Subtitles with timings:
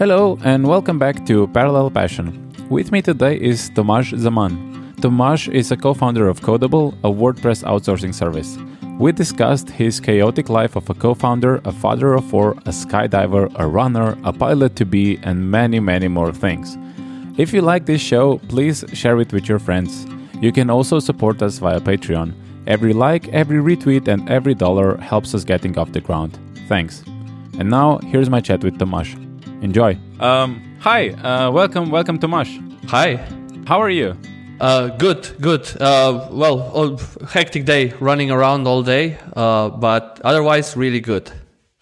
[0.00, 2.50] Hello and welcome back to Parallel Passion.
[2.70, 4.94] With me today is Tomasz Zaman.
[4.96, 8.56] Tomasz is a co-founder of Codeable, a WordPress outsourcing service.
[8.98, 13.66] We discussed his chaotic life of a co-founder, a father of four, a skydiver, a
[13.66, 16.78] runner, a pilot to be, and many, many more things.
[17.36, 20.06] If you like this show, please share it with your friends.
[20.40, 22.32] You can also support us via Patreon.
[22.66, 26.38] Every like, every retweet, and every dollar helps us getting off the ground.
[26.68, 27.04] Thanks.
[27.58, 29.29] And now, here's my chat with Tomasz.
[29.62, 29.98] Enjoy.
[30.20, 32.48] Um, hi, uh, welcome, welcome, Tomasz.
[32.88, 33.16] Hi.
[33.66, 34.16] How are you?
[34.58, 35.66] Uh, good, good.
[35.80, 36.98] Uh, well, all,
[37.28, 41.30] hectic day, running around all day, uh, but otherwise really good.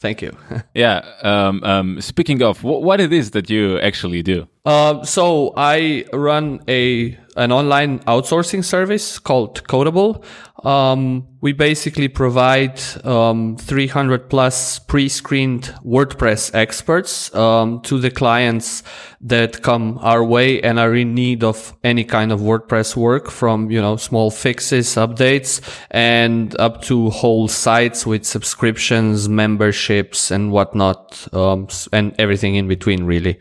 [0.01, 0.37] Thank you.
[0.75, 1.05] yeah.
[1.23, 4.47] Um, um, speaking of, wh- what it is that you actually do?
[4.69, 10.23] Uh, so I run a an online outsourcing service called Codeable.
[10.63, 18.83] Um, we basically provide um, 300 plus pre-screened WordPress experts um, to the clients
[19.23, 23.71] that come our way and are in need of any kind of WordPress work, from
[23.71, 31.27] you know small fixes, updates, and up to whole sites with subscriptions, memberships, and whatnot,
[31.33, 33.39] um, and everything in between, really.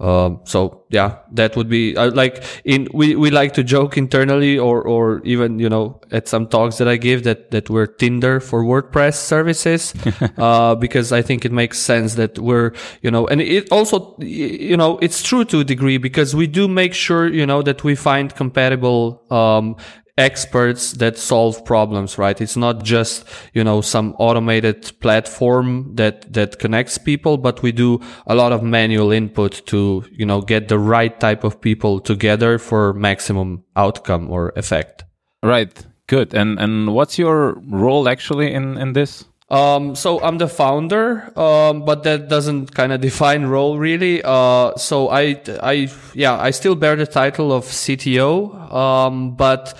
[0.00, 4.56] Um, so yeah, that would be uh, like in we, we like to joke internally
[4.56, 8.38] or or even you know at some talks that I give that that we're Tinder
[8.38, 9.92] for WordPress services
[10.38, 14.76] uh, because I think it makes sense that we're you know and it also you
[14.76, 17.96] know it's true to a degree because we do make sure you know that we
[17.96, 19.74] find compatible um,
[20.18, 22.38] experts that solve problems, right?
[22.40, 23.24] It's not just,
[23.54, 28.62] you know, some automated platform that, that connects people, but we do a lot of
[28.62, 34.30] manual input to, you know, get the right type of people together for maximum outcome
[34.30, 35.04] or effect.
[35.42, 35.72] Right.
[36.08, 36.34] Good.
[36.34, 39.24] And, and what's your role actually in, in this?
[39.50, 44.20] Um, so I'm the founder, um, but that doesn't kind of define role really.
[44.22, 49.74] Uh, so I, I, yeah, I still bear the title of CTO, um, but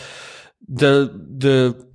[0.69, 1.88] the the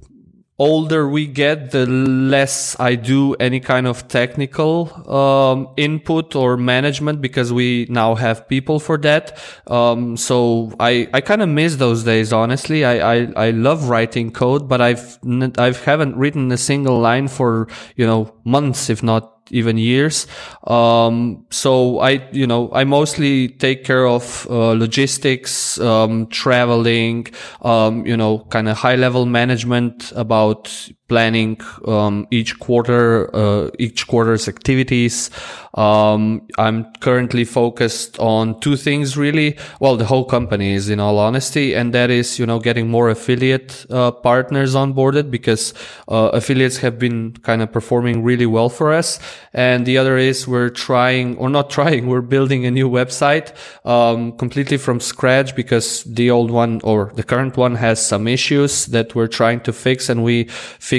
[0.59, 7.21] older we get, the less I do any kind of technical um, input or management
[7.21, 9.37] because we now have people for that.
[9.67, 12.31] Um, so I I kind of miss those days.
[12.31, 15.19] Honestly, I, I I love writing code, but I've
[15.57, 20.27] I haven't written a single line for you know months, if not even years.
[20.67, 27.27] Um, so I, you know, I mostly take care of uh, logistics, um, traveling,
[27.61, 34.07] um, you know, kind of high level management about planning um, each quarter, uh, each
[34.07, 35.29] quarter's activities.
[35.75, 39.57] Um, I'm currently focused on two things really.
[39.79, 43.09] Well, the whole company is in all honesty, and that is, you know, getting more
[43.09, 45.73] affiliate uh, partners onboarded because
[46.07, 49.19] uh, affiliates have been kind of performing really well for us.
[49.53, 53.53] And the other is we're trying or not trying, we're building a new website
[53.85, 58.87] um, completely from scratch because the old one or the current one has some issues
[58.87, 60.45] that we're trying to fix, and we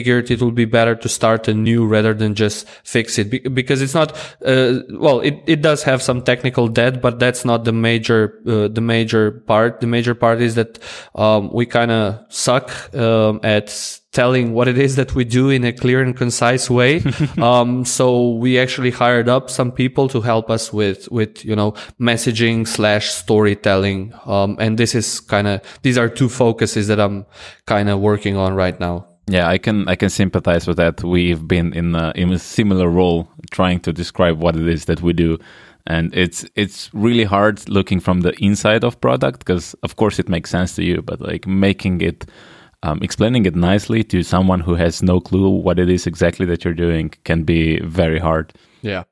[0.04, 3.80] figured it would be better to start anew rather than just fix it Be- because
[3.80, 4.12] it's not,
[4.44, 8.68] uh, well, it, it does have some technical debt, but that's not the major, uh,
[8.68, 9.80] the major part.
[9.80, 10.78] The major part is that,
[11.14, 15.64] um, we kind of suck, um, at telling what it is that we do in
[15.64, 17.02] a clear and concise way.
[17.38, 21.72] um, so we actually hired up some people to help us with, with, you know,
[21.98, 24.12] messaging slash storytelling.
[24.26, 27.24] Um, and this is kind of, these are two focuses that I'm
[27.66, 29.13] kind of working on right now.
[29.26, 31.02] Yeah, I can I can sympathize with that.
[31.02, 35.00] We've been in a, in a similar role trying to describe what it is that
[35.00, 35.38] we do,
[35.86, 40.28] and it's it's really hard looking from the inside of product because of course it
[40.28, 42.26] makes sense to you, but like making it.
[42.82, 46.66] Um, explaining it nicely to someone who has no clue what it is exactly that
[46.66, 48.52] you're doing can be very hard.
[48.82, 49.04] Yeah.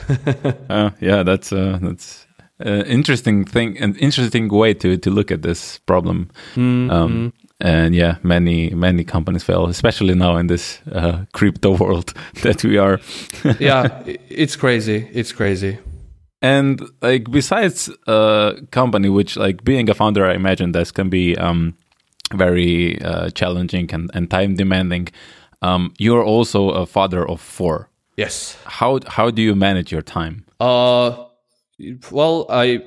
[0.68, 2.26] uh, yeah, that's uh, that's
[2.64, 6.30] uh, interesting thing, an interesting way to to look at this problem.
[6.56, 12.12] Um, and yeah, many many companies fail, especially now in this uh, crypto world
[12.42, 13.00] that we are.
[13.58, 15.08] yeah, it's crazy.
[15.12, 15.78] It's crazy.
[16.42, 21.36] And like besides a company, which like being a founder, I imagine this can be
[21.36, 21.74] um,
[22.34, 25.08] very uh, challenging and, and time demanding.
[25.62, 27.90] Um, you're also a father of four.
[28.16, 28.56] Yes.
[28.64, 30.44] How how do you manage your time?
[30.58, 31.26] Uh,
[32.10, 32.84] well, I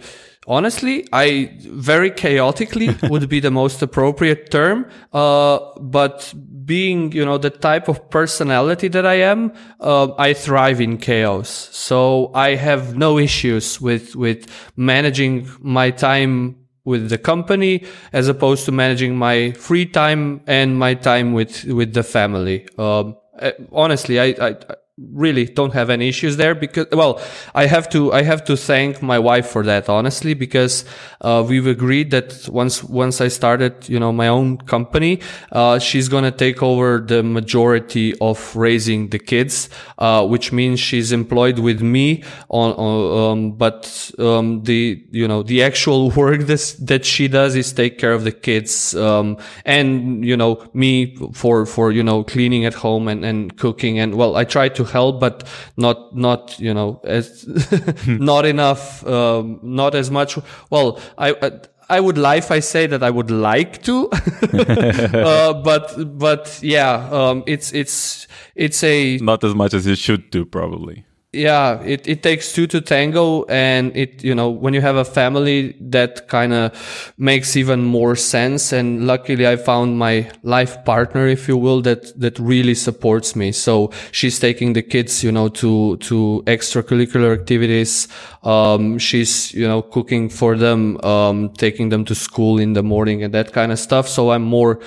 [0.48, 4.90] honestly, I very chaotically would be the most appropriate term.
[5.14, 6.34] Uh, but
[6.66, 11.50] being, you know, the type of personality that I am, uh, I thrive in chaos.
[11.72, 16.56] So I have no issues with, with managing my time
[16.90, 17.74] with the company
[18.12, 22.58] as opposed to managing my free time and my time with, with the family.
[22.78, 24.56] Um, uh, honestly, I, I
[25.14, 27.22] really don't have any issues there because well
[27.56, 30.84] i have to i have to thank my wife for that honestly because
[31.22, 35.20] uh, we've agreed that once once i started you know my own company
[35.52, 39.70] uh, she's gonna take over the majority of raising the kids
[40.00, 45.44] uh, which means she's employed with me on, on um, but um, the you know
[45.44, 50.26] the actual work this, that she does is take care of the kids um, and
[50.26, 54.36] you know me for for you know cleaning at home and, and cooking and well
[54.36, 55.48] i try to help but
[55.78, 57.46] not not you know as
[58.08, 60.38] not enough um, not as much
[60.70, 61.52] well i, I
[61.92, 64.10] I would if I say that I would like to,
[64.54, 70.30] uh, but but yeah, um, it's it's it's a Not as much as you should
[70.30, 71.06] do, probably.
[71.32, 75.06] Yeah it, it takes two to tango and it you know when you have a
[75.06, 78.72] family that kind of makes even more sense.
[78.72, 83.52] And luckily i found my life partner if you will that that really supports me.
[83.52, 88.08] So she's taking the kids you know to to extracurricular activities.
[88.44, 93.24] Um she's you know cooking for them um taking them to school in the morning
[93.24, 94.08] and that kind of stuff.
[94.08, 94.80] So i'm more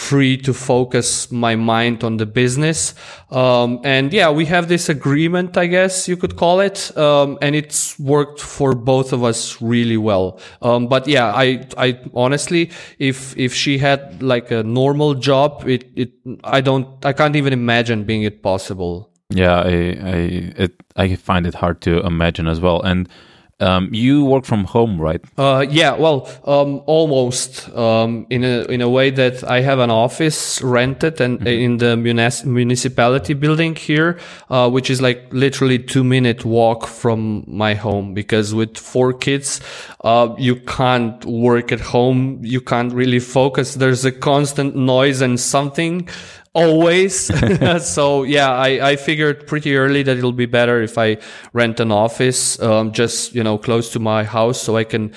[0.00, 2.94] free to focus my mind on the business.
[3.30, 6.96] Um, and yeah, we have this agreement, I guess you could call it.
[6.96, 10.40] Um, and it's worked for both of us really well.
[10.62, 15.84] Um, but yeah, I, I honestly, if, if she had like a normal job, it,
[15.94, 16.12] it,
[16.44, 19.10] I don't, I can't even imagine being it possible.
[19.32, 20.16] Yeah, I I
[20.56, 22.82] it I find it hard to imagine as well.
[22.82, 23.08] And
[23.60, 25.20] um, you work from home, right?
[25.36, 29.90] Uh, yeah, well, um, almost um, in a in a way that I have an
[29.90, 34.18] office rented and in the munis- municipality building here,
[34.48, 38.14] uh, which is like literally two minute walk from my home.
[38.14, 39.60] Because with four kids,
[40.02, 42.40] uh, you can't work at home.
[42.42, 43.74] You can't really focus.
[43.74, 46.08] There's a constant noise and something
[46.54, 47.30] always.
[47.84, 51.18] so yeah, I, I figured pretty early that it'll be better if I
[51.52, 55.12] rent an office, um, just, you know, close to my house so I can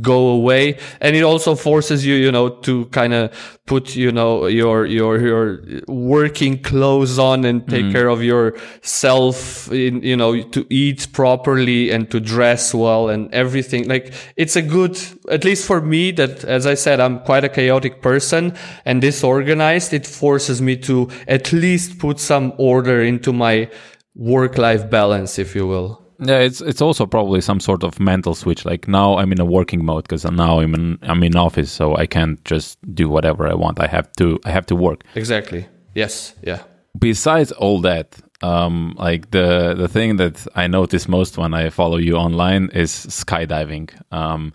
[0.00, 0.78] go away.
[1.00, 5.20] And it also forces you, you know, to kind of put, you know, your, your,
[5.20, 7.92] your working clothes on and take mm-hmm.
[7.92, 13.88] care of yourself in, you know, to eat properly and to dress well and everything.
[13.88, 14.98] Like it's a good,
[15.30, 18.54] at least for me that, as I said, I'm quite a chaotic person
[18.84, 19.92] and disorganized.
[19.92, 23.70] It forces me to at least put some order into my
[24.14, 26.05] work life balance, if you will.
[26.18, 28.64] Yeah, it's it's also probably some sort of mental switch.
[28.64, 31.96] Like now I'm in a working mode because now I'm in I'm in office, so
[31.96, 33.80] I can't just do whatever I want.
[33.80, 35.04] I have to I have to work.
[35.14, 35.66] Exactly.
[35.94, 36.34] Yes.
[36.42, 36.62] Yeah.
[36.98, 41.98] Besides all that, um, like the the thing that I notice most when I follow
[41.98, 43.90] you online is skydiving.
[44.12, 44.52] Um,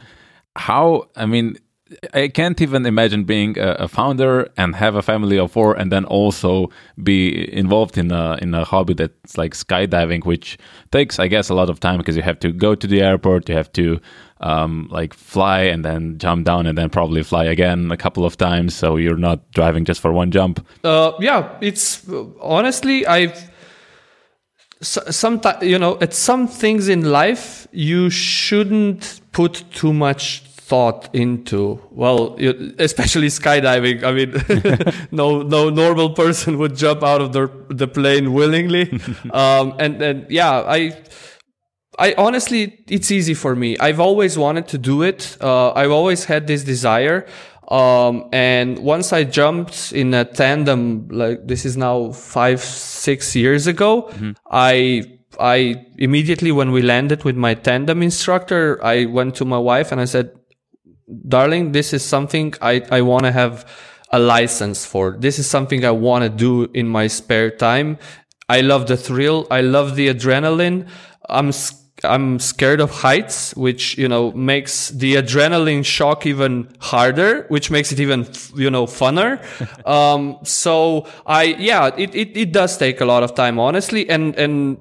[0.55, 1.57] how I mean,
[2.13, 6.05] I can't even imagine being a, founder and have a family of four, and then
[6.05, 6.69] also
[7.01, 10.57] be involved in a in a hobby that's like skydiving, which
[10.91, 13.49] takes, I guess, a lot of time because you have to go to the airport,
[13.49, 13.99] you have to
[14.39, 18.37] um, like fly and then jump down and then probably fly again a couple of
[18.37, 20.65] times, so you're not driving just for one jump.
[20.83, 22.07] Uh, yeah, it's
[22.41, 23.51] honestly, I've
[24.81, 31.81] sometimes, you know, at some things in life, you shouldn't put too much thought into.
[31.91, 33.97] Well, you, especially skydiving.
[34.09, 34.31] I mean,
[35.11, 38.83] no, no normal person would jump out of the, the plane willingly.
[39.33, 40.97] um, and, and yeah, I,
[41.99, 43.77] I honestly, it's easy for me.
[43.79, 45.35] I've always wanted to do it.
[45.41, 47.27] Uh, I've always had this desire.
[47.67, 53.67] Um, and once I jumped in a tandem, like this is now five, six years
[53.67, 54.09] ago,
[54.49, 59.91] I, I immediately, when we landed with my tandem instructor, I went to my wife
[59.91, 60.31] and I said,
[61.27, 63.65] darling, this is something I, I want to have
[64.11, 65.15] a license for.
[65.17, 67.97] This is something I want to do in my spare time.
[68.49, 69.47] I love the thrill.
[69.49, 70.87] I love the adrenaline.
[71.29, 71.51] I'm
[72.03, 77.91] I'm scared of heights, which, you know, makes the adrenaline shock even harder, which makes
[77.91, 79.39] it even, you know, funner.
[79.87, 84.09] um, so I, yeah, it, it, it does take a lot of time, honestly.
[84.09, 84.77] And, and,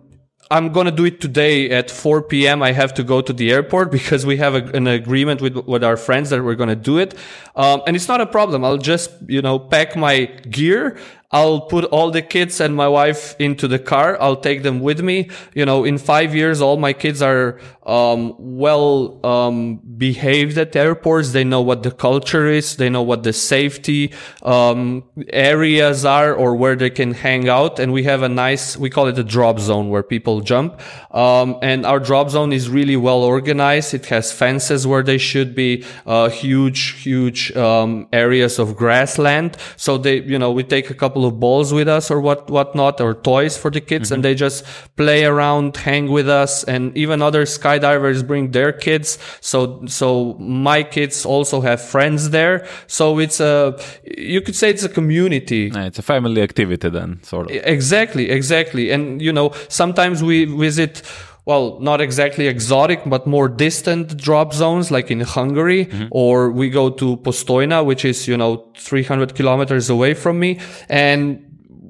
[0.50, 2.60] I'm gonna do it today at 4 p.m.
[2.62, 5.84] I have to go to the airport because we have a, an agreement with with
[5.84, 7.14] our friends that we're gonna do it,
[7.54, 8.64] um, and it's not a problem.
[8.64, 10.98] I'll just you know pack my gear.
[11.32, 14.20] I'll put all the kids and my wife into the car.
[14.20, 15.30] I'll take them with me.
[15.54, 21.30] You know, in five years, all my kids are um, well um, behaved at airports.
[21.30, 22.76] They know what the culture is.
[22.76, 27.78] They know what the safety um, areas are or where they can hang out.
[27.78, 30.80] And we have a nice, we call it a drop zone where people jump.
[31.14, 33.94] Um, and our drop zone is really well organized.
[33.94, 39.56] It has fences where they should be, uh, huge, huge um, areas of grassland.
[39.76, 43.00] So they, you know, we take a couple of balls with us or what, whatnot,
[43.00, 44.14] or toys for the kids, mm-hmm.
[44.14, 44.64] and they just
[44.96, 49.18] play around, hang with us, and even other skydivers bring their kids.
[49.40, 52.66] So, so my kids also have friends there.
[52.86, 55.70] So it's a, you could say it's a community.
[55.74, 57.56] It's a family activity then, sort of.
[57.56, 58.90] Exactly, exactly.
[58.90, 61.02] And, you know, sometimes we visit
[61.50, 66.06] well, not exactly exotic, but more distant drop zones, like in Hungary, mm-hmm.
[66.12, 70.60] or we go to Postojna, which is, you know, 300 kilometers away from me.
[70.88, 71.44] And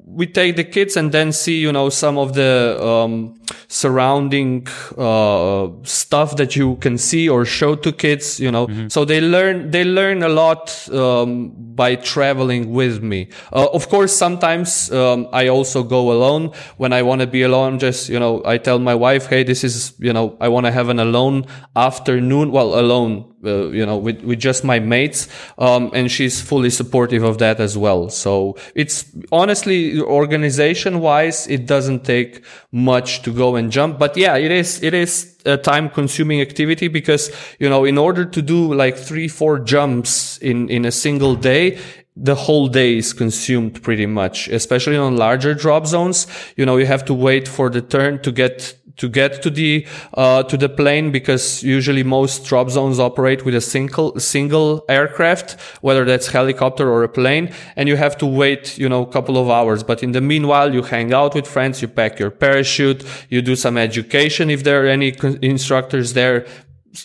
[0.07, 4.67] we take the kids and then see, you know, some of the um, surrounding
[4.97, 8.67] uh, stuff that you can see or show to kids, you know.
[8.67, 8.87] Mm-hmm.
[8.89, 13.29] So they learn they learn a lot um, by traveling with me.
[13.51, 17.79] Uh, of course, sometimes um, I also go alone when I want to be alone.
[17.79, 20.71] Just you know, I tell my wife, "Hey, this is you know, I want to
[20.71, 22.51] have an alone afternoon.
[22.51, 25.27] Well, alone uh, you know, with, with just my mates.
[25.57, 28.09] Um, and she's fully supportive of that as well.
[28.09, 33.99] So it's honestly, organization wise, it doesn't take much to go and jump.
[33.99, 38.25] But yeah, it is, it is a time consuming activity because, you know, in order
[38.25, 41.79] to do like three, four jumps in, in a single day,
[42.15, 46.27] the whole day is consumed pretty much, especially on larger drop zones.
[46.57, 49.85] You know, you have to wait for the turn to get to get to the
[50.13, 55.59] uh, to the plane because usually most drop zones operate with a single single aircraft,
[55.81, 59.37] whether that's helicopter or a plane, and you have to wait, you know, a couple
[59.37, 59.83] of hours.
[59.83, 63.55] But in the meanwhile, you hang out with friends, you pack your parachute, you do
[63.55, 66.45] some education if there are any instructors there,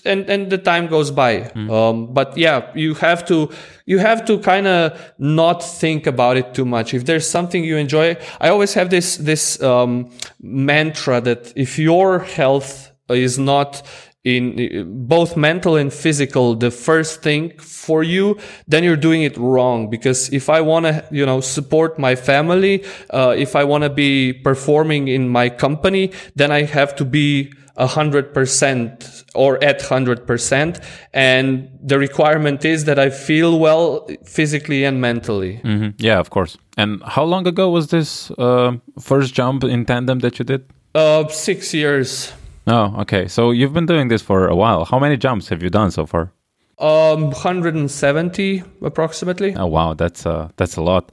[0.05, 1.41] and and the time goes by.
[1.55, 1.71] Mm.
[1.71, 3.51] um, but yeah you have to
[3.87, 6.95] you have to kind of not think about it too much.
[6.95, 12.21] If there's something you enjoy i always have this this um, mantra that if your
[12.21, 13.83] health is not
[14.25, 19.89] in both mental and physical the first thing for you then you're doing it wrong.
[19.89, 23.91] Because if i want to you know support my family uh, if i want to
[23.91, 30.85] be performing in my company then i have to be 100% or at 100%.
[31.13, 35.61] And the requirement is that I feel well physically and mentally.
[35.65, 35.91] Mm-hmm.
[35.99, 36.57] Yeah, of course.
[36.77, 40.65] And how long ago was this uh, first jump in tandem that you did?
[40.95, 42.33] Uh, six years.
[42.67, 43.29] Oh, okay.
[43.29, 44.85] So you've been doing this for a while.
[44.85, 46.33] How many jumps have you done so far?
[46.79, 49.57] Um, 170 approximately.
[49.57, 51.11] Oh wow, that's uh, that's a lot.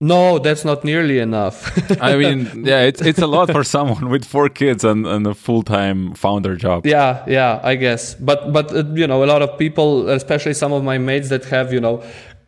[0.00, 1.72] No, that's not nearly enough.
[2.00, 5.34] I mean, yeah, it's it's a lot for someone with four kids and, and a
[5.34, 6.86] full time founder job.
[6.86, 8.14] Yeah, yeah, I guess.
[8.14, 11.46] But but uh, you know, a lot of people, especially some of my mates that
[11.46, 12.04] have you know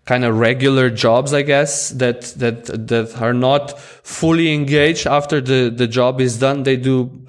[0.06, 5.70] kind of regular jobs, I guess that that that are not fully engaged after the
[5.74, 6.62] the job is done.
[6.62, 7.26] They do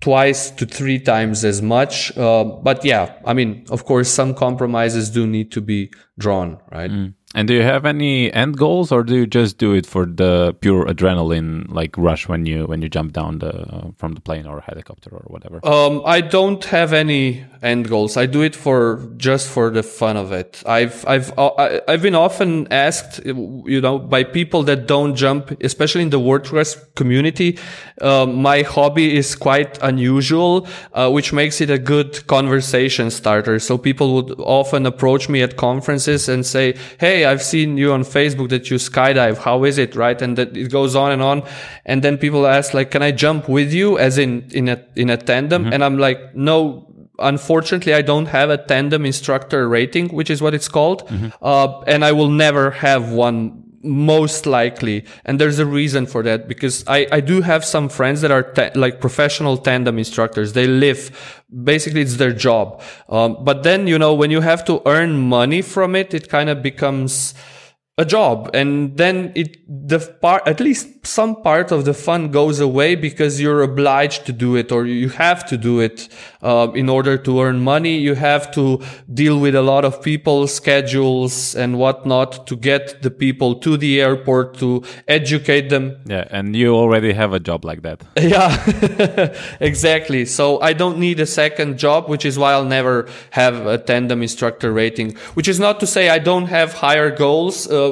[0.00, 2.16] twice to three times as much.
[2.18, 6.90] Uh, but yeah, I mean, of course, some compromises do need to be drawn, right?
[6.90, 7.14] Mm.
[7.34, 10.54] And do you have any end goals, or do you just do it for the
[10.60, 14.60] pure adrenaline, like rush when you when you jump down the from the plane or
[14.60, 15.66] helicopter or whatever?
[15.66, 18.16] Um, I don't have any end goals.
[18.16, 20.62] I do it for just for the fun of it.
[20.66, 26.02] I've I've uh, I've been often asked, you know, by people that don't jump, especially
[26.02, 27.58] in the WordPress community.
[28.00, 33.58] Um, my hobby is quite unusual, uh, which makes it a good conversation starter.
[33.58, 38.02] So people would often approach me at conferences and say, "Hey." I've seen you on
[38.02, 39.38] Facebook that you skydive.
[39.38, 39.96] How is it?
[39.96, 40.20] Right.
[40.20, 41.42] And that it goes on and on.
[41.84, 45.10] And then people ask like, can I jump with you as in, in a, in
[45.10, 45.64] a tandem?
[45.64, 45.72] Mm-hmm.
[45.72, 46.91] And I'm like, no,
[47.22, 51.08] unfortunately, I don't have a tandem instructor rating, which is what it's called.
[51.08, 51.28] Mm-hmm.
[51.40, 55.04] Uh, and I will never have one most likely.
[55.24, 58.44] And there's a reason for that because I, I do have some friends that are
[58.44, 60.52] ta- like professional tandem instructors.
[60.52, 62.80] They live, basically it's their job.
[63.08, 66.48] Um, but then, you know, when you have to earn money from it, it kind
[66.48, 67.34] of becomes,
[68.02, 68.50] a job.
[68.52, 69.50] And then it
[69.88, 74.32] the part at least some part of the fun goes away because you're obliged to
[74.32, 76.08] do it or you have to do it
[76.42, 77.96] uh, in order to earn money.
[78.08, 78.64] You have to
[79.12, 84.00] deal with a lot of people schedules and whatnot to get the people to the
[84.00, 85.96] airport to educate them.
[86.06, 87.98] Yeah and you already have a job like that.
[88.34, 88.50] Yeah
[89.60, 90.24] exactly.
[90.24, 94.22] So i don't need a second job which is why i'll never have a tandem
[94.22, 97.91] instructor rating which is not to say i don't have higher goals uh,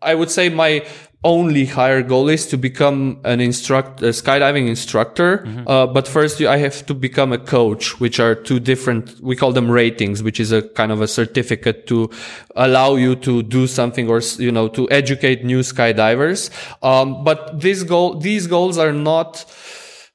[0.00, 0.84] I would say my
[1.24, 5.38] only higher goal is to become an instruct a skydiving instructor.
[5.38, 5.66] Mm-hmm.
[5.66, 9.52] Uh, but first I have to become a coach, which are two different, we call
[9.52, 12.10] them ratings, which is a kind of a certificate to
[12.54, 16.50] allow you to do something or, you know, to educate new skydivers.
[16.84, 19.44] Um, but this goal, these goals are not,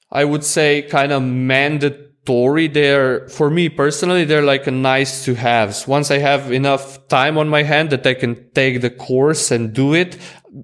[0.10, 5.26] I would say kind of mandatory story they're for me personally they're like a nice
[5.26, 5.86] to haves.
[5.88, 9.74] Once i have enough time on my hand that i can take the course and
[9.74, 10.18] do it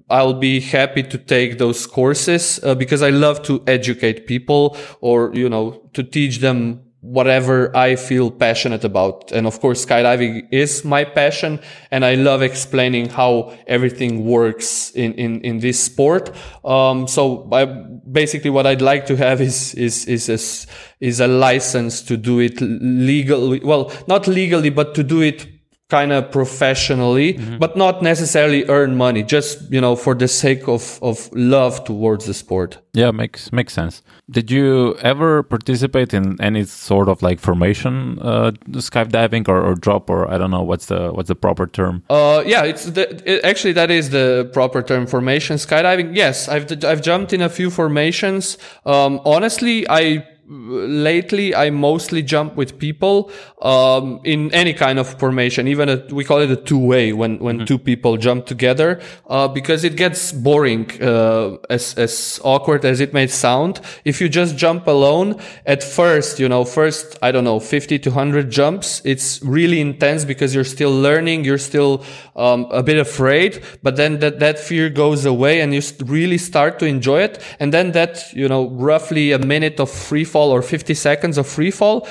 [0.08, 5.30] i'll be happy to take those courses uh, because i love to educate people or
[5.34, 9.32] you know to teach them whatever I feel passionate about.
[9.32, 11.60] And of course, skydiving is my passion.
[11.90, 16.30] And I love explaining how everything works in, in, in this sport.
[16.64, 21.26] Um, so I, basically what I'd like to have is, is, is, a, is a
[21.26, 23.60] license to do it legally.
[23.60, 25.46] Well, not legally, but to do it
[25.88, 27.58] kind of professionally, mm-hmm.
[27.58, 32.26] but not necessarily earn money, just, you know, for the sake of, of love towards
[32.26, 32.78] the sport.
[32.92, 34.02] Yeah, makes, makes sense.
[34.30, 40.08] Did you ever participate in any sort of like formation, uh, skydiving or, or drop
[40.08, 42.04] or I don't know, what's the, what's the proper term?
[42.08, 46.14] Uh, yeah, it's the, it, actually that is the proper term formation skydiving.
[46.14, 48.56] Yes, I've, I've jumped in a few formations.
[48.86, 53.30] Um, honestly, I lately I mostly jump with people
[53.62, 55.68] um, in any kind of formation.
[55.68, 57.66] Even a, we call it a two way when when mm-hmm.
[57.66, 63.14] two people jump together uh, because it gets boring uh, as as awkward as it
[63.14, 63.80] may sound.
[64.04, 68.10] If you just jump alone at first, you know, first I don't know fifty to
[68.10, 72.04] hundred jumps, it's really intense because you're still learning, you're still
[72.34, 76.80] um, a bit afraid, but then that that fear goes away and you really start
[76.80, 77.40] to enjoy it.
[77.60, 81.38] And then that you know roughly a minute of free fall fall or 50 seconds
[81.38, 82.06] of free fall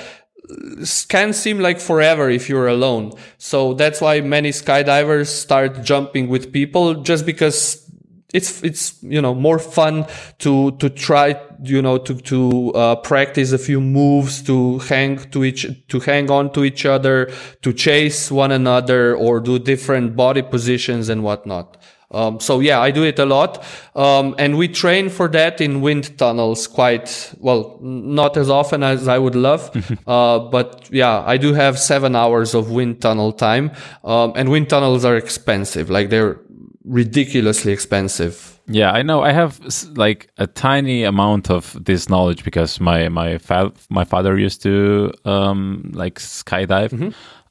[1.09, 3.11] can seem like forever if you're alone.
[3.37, 7.85] So that's why many skydivers start jumping with people just because
[8.33, 10.05] it's it's you know more fun
[10.37, 11.27] to to try
[11.63, 16.29] you know to to uh, practice a few moves to hang to each to hang
[16.29, 17.31] on to each other
[17.63, 21.77] to chase one another or do different body positions and whatnot
[22.11, 23.63] um, so yeah, I do it a lot.
[23.95, 29.07] Um, and we train for that in wind tunnels quite well, not as often as
[29.07, 29.69] I would love.
[30.07, 33.71] uh, but yeah, I do have seven hours of wind tunnel time.
[34.03, 35.89] Um, and wind tunnels are expensive.
[35.89, 36.39] Like they're
[36.83, 38.59] ridiculously expensive.
[38.71, 39.23] Yeah, I know.
[39.23, 39.59] I have
[39.95, 45.11] like a tiny amount of this knowledge because my my fa- my father used to
[45.25, 46.89] um like skydive.
[46.89, 47.09] Mm-hmm.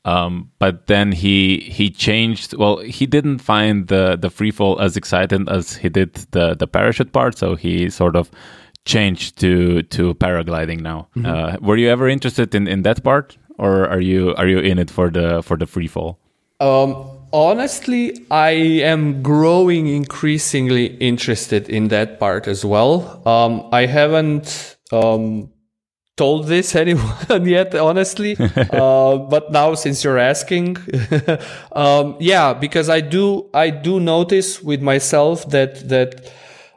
[0.08, 2.54] Um, but then he he changed.
[2.56, 6.66] Well, he didn't find the the free fall as exciting as he did the the
[6.66, 7.36] parachute part.
[7.36, 8.30] So he sort of
[8.84, 11.08] changed to to paragliding now.
[11.16, 11.26] Mm-hmm.
[11.26, 14.78] Uh, were you ever interested in in that part, or are you are you in
[14.78, 16.18] it for the for the free fall?
[16.60, 16.94] Um,
[17.32, 23.22] honestly, I am growing increasingly interested in that part as well.
[23.26, 25.50] Um, I haven't um,
[26.18, 28.36] told this anyone yet, honestly.
[28.56, 30.76] uh, but now, since you're asking,
[31.72, 36.30] um, yeah, because I do, I do notice with myself that that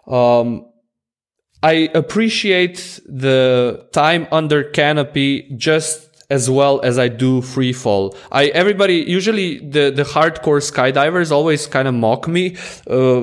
[0.07, 0.67] um,
[1.63, 8.15] I appreciate the time under canopy just as well as I do free fall.
[8.31, 12.55] I everybody usually the the hardcore skydivers always kind of mock me,
[12.89, 13.21] uh,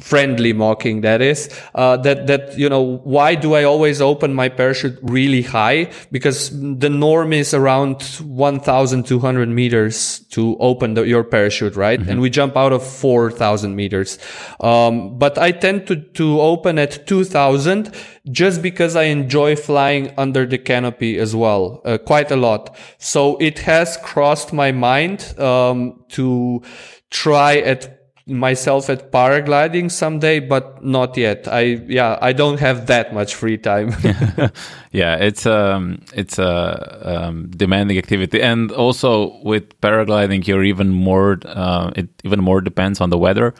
[0.00, 1.48] friendly mocking that is.
[1.74, 5.90] Uh, that that you know why do I always open my parachute really high?
[6.10, 12.00] Because the norm is around 1,200 meters to open the, your parachute, right?
[12.00, 12.10] Mm-hmm.
[12.10, 14.18] And we jump out of 4,000 meters.
[14.60, 17.94] Um, but I tend to to open at 2,000
[18.30, 22.76] just because I enjoy flying under the canopy as well, uh, quite a lot.
[22.98, 26.62] So it has crossed my mind um, to
[27.10, 31.48] try at myself at paragliding someday, but not yet.
[31.48, 33.94] I yeah, I don't have that much free time.
[34.92, 41.38] yeah, it's um it's a um, demanding activity, and also with paragliding, you're even more
[41.44, 43.54] uh, it even more depends on the weather.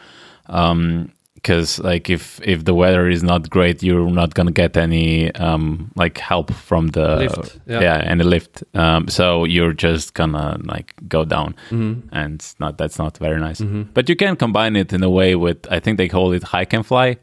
[0.46, 5.34] Um, because like if if the weather is not great you're not gonna get any
[5.34, 7.80] um like help from the Lift, yeah.
[7.80, 8.62] yeah any lift.
[8.74, 11.54] Um so you're just gonna like go down.
[11.70, 12.08] Mm-hmm.
[12.12, 13.60] and not that's not very nice.
[13.94, 16.72] But you can combine it in a way with i think they call it hike
[16.72, 17.16] and fly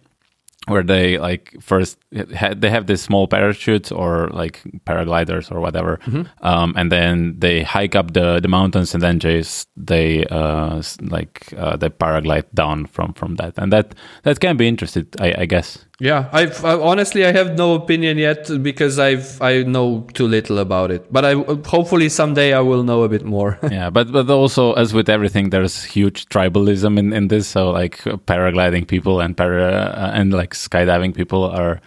[0.69, 1.97] where they like first
[2.35, 6.23] ha- they have this small parachutes or like paragliders or whatever Mm-hmm.
[6.45, 11.53] um, and then they hike up the, the mountains and then just they uh, like
[11.57, 15.45] uh, they paraglide down from from that and that that can be interesting i, I
[15.45, 20.27] guess Yeah, I've I, honestly I have no opinion yet because I've I know too
[20.27, 21.11] little about it.
[21.11, 23.59] But I hopefully someday I will know a bit more.
[23.71, 27.97] yeah but but also as with everything there's huge tribalism in, in this so like
[28.25, 31.81] paragliding people and para uh, and like skydiving people are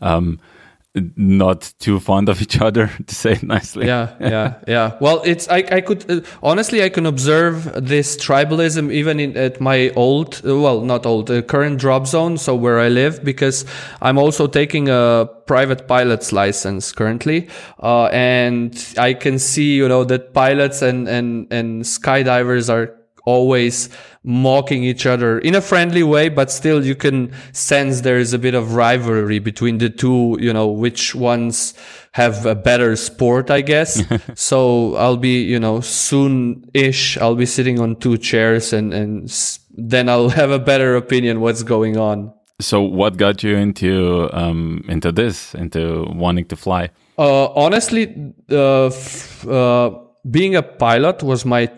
[0.00, 0.40] um
[1.16, 4.96] not too fond of each other to say it nicely yeah, yeah, yeah.
[5.00, 9.60] Well, it's I I could uh, honestly I can observe this tribalism even in at
[9.60, 13.64] my old uh, well not old uh, current drop zone so where I live because
[14.00, 17.48] I'm also taking a private pilot's license currently
[17.82, 23.90] uh, and I can see you know that pilots and and and skydivers are always
[24.28, 28.38] mocking each other in a friendly way, but still you can sense there is a
[28.38, 31.72] bit of rivalry between the two, you know, which ones
[32.12, 34.02] have a better sport, I guess.
[34.34, 39.60] so I'll be, you know, soon-ish, I'll be sitting on two chairs and, and s-
[39.70, 42.34] then I'll have a better opinion what's going on.
[42.60, 46.90] So, what got you into um, into this, into wanting to fly?
[47.16, 49.90] Uh, honestly, uh, f- uh,
[50.28, 51.70] being a pilot was my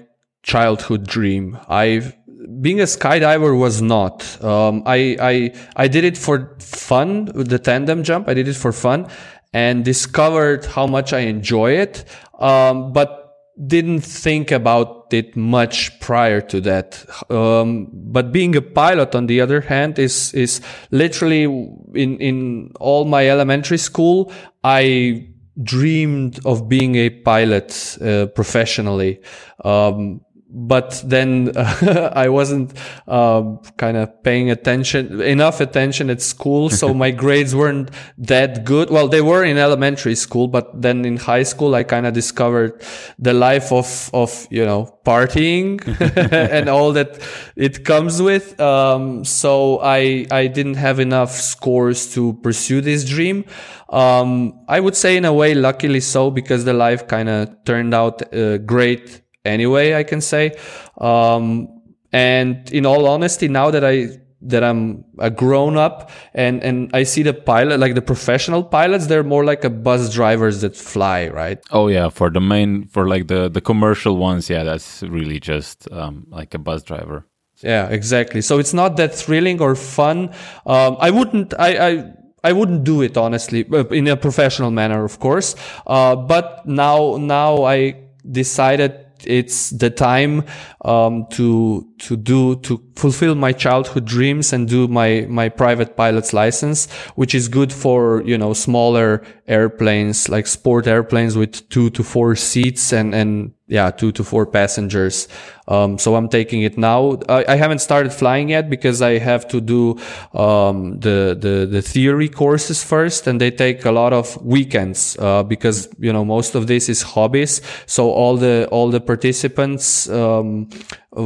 [0.43, 1.59] childhood dream.
[1.69, 2.15] I
[2.61, 4.43] being a skydiver was not.
[4.43, 8.29] Um, I I I did it for fun the tandem jump.
[8.29, 9.09] I did it for fun
[9.53, 12.05] and discovered how much I enjoy it.
[12.39, 13.21] Um, but
[13.67, 17.05] didn't think about it much prior to that.
[17.31, 23.05] Um, but being a pilot, on the other hand, is is literally in in all
[23.05, 24.33] my elementary school.
[24.65, 25.29] I
[25.63, 29.21] dreamed of being a pilot uh, professionally.
[29.65, 32.73] Um, but then uh, I wasn't
[33.07, 38.91] um, kind of paying attention enough attention at school, so my grades weren't that good.
[38.91, 42.83] Well, they were in elementary school, but then in high school, I kind of discovered
[43.19, 45.81] the life of of you know partying
[46.33, 47.21] and all that
[47.57, 48.61] it comes with.
[48.61, 53.45] Um, so I I didn't have enough scores to pursue this dream.
[53.89, 57.93] Um, I would say in a way, luckily so, because the life kind of turned
[57.93, 60.53] out uh, great anyway, I can say.
[60.99, 61.69] Um,
[62.13, 64.09] and in all honesty, now that I
[64.43, 69.07] that I'm a grown up and and I see the pilot like the professional pilots,
[69.07, 71.59] they're more like a bus drivers that fly, right?
[71.71, 75.91] Oh yeah, for the main, for like the the commercial ones, yeah, that's really just
[75.93, 77.27] um, like a bus driver.
[77.63, 78.41] Yeah, exactly.
[78.41, 80.31] So it's not that thrilling or fun.
[80.67, 81.55] Um, I wouldn't.
[81.59, 81.89] I.
[81.89, 85.55] I I wouldn't do it honestly uh, in a professional manner, of course.
[85.87, 87.97] Uh, but now, now I
[88.31, 90.45] decided it's the time
[90.85, 96.33] um, to to do to fulfill my childhood dreams and do my my private pilot's
[96.33, 102.03] license, which is good for you know smaller airplanes like sport airplanes with two to
[102.03, 105.29] four seats and and yeah two to four passengers.
[105.69, 107.19] Um, so I'm taking it now.
[107.29, 109.99] I, I haven't started flying yet because I have to do
[110.35, 115.45] um, the, the the theory courses first, and they take a lot of weekends uh,
[115.45, 117.61] because you know most of this is hobbies.
[117.87, 120.69] So all the all the participants um,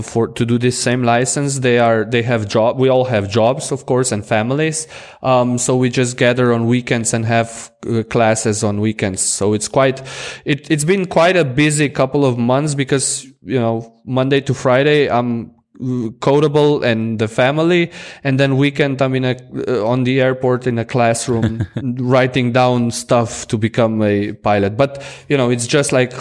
[0.03, 2.79] for to do this same license, they are they have job.
[2.79, 4.89] We all have jobs, of course, and families.
[5.23, 9.21] Um, so we just gather on weekends and have uh, classes on weekends.
[9.21, 10.03] So it's quite
[10.47, 15.11] it it's been quite a busy couple of months because you know Monday to Friday
[15.11, 17.91] I'm Codeable and the family
[18.23, 22.93] and then weekend i'm in a uh, on the airport in a classroom writing down
[22.93, 26.13] stuff to become a pilot but you know it's just like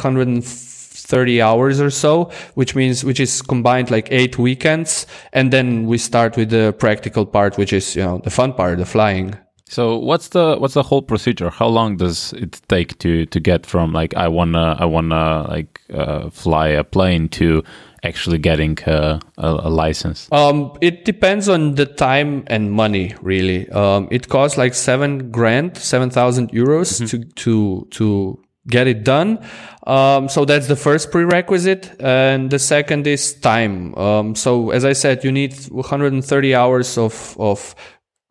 [1.14, 5.98] 130 hours or so which means which is combined like eight weekends and then we
[5.98, 9.36] start with the practical part which is you know the fun part the flying
[9.74, 11.50] So what's the what's the whole procedure?
[11.50, 15.82] How long does it take to to get from like I wanna I wanna like
[15.90, 17.64] uh, fly a plane to
[18.04, 20.28] actually getting uh, a, a license?
[20.32, 23.68] Um, it depends on the time and money, really.
[23.72, 29.40] Um, it costs like seven grand, seven thousand euros to to to get it done.
[29.86, 33.94] Um, so that's the first prerequisite, and the second is time.
[33.96, 37.76] Um, so as I said, you need 130 hours of of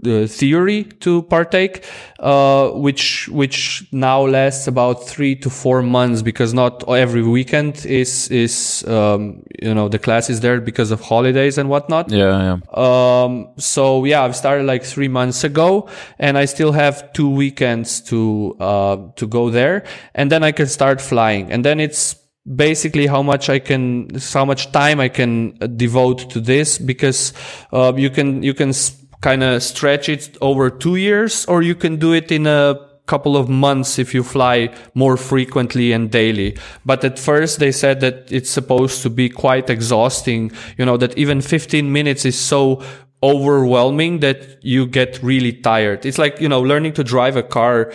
[0.07, 1.85] uh, theory to partake,
[2.19, 8.29] uh, which which now lasts about three to four months because not every weekend is
[8.29, 12.11] is um, you know the class is there because of holidays and whatnot.
[12.11, 13.25] Yeah, yeah.
[13.25, 15.89] Um, so yeah, I've started like three months ago,
[16.19, 19.85] and I still have two weekends to uh, to go there,
[20.15, 24.45] and then I can start flying, and then it's basically how much I can, how
[24.45, 27.33] much time I can devote to this because
[27.73, 28.73] uh, you can you can
[29.23, 33.37] kind of stretch it over two years, or you can do it in a couple
[33.37, 36.57] of months if you fly more frequently and daily.
[36.85, 41.17] But at first they said that it's supposed to be quite exhausting, you know, that
[41.17, 42.83] even 15 minutes is so
[43.23, 46.05] overwhelming that you get really tired.
[46.05, 47.93] It's like, you know, learning to drive a car.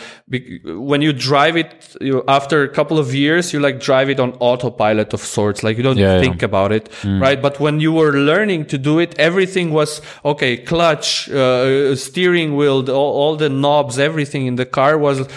[0.66, 4.34] When you drive it, you, after a couple of years, you like drive it on
[4.40, 5.64] autopilot of sorts.
[5.64, 6.46] Like you don't yeah, think yeah.
[6.46, 7.22] about it, mm.
[7.22, 7.42] right?
[7.42, 12.90] But when you were learning to do it, everything was, okay, clutch, uh, steering wheel,
[12.90, 15.28] all, all the knobs, everything in the car was,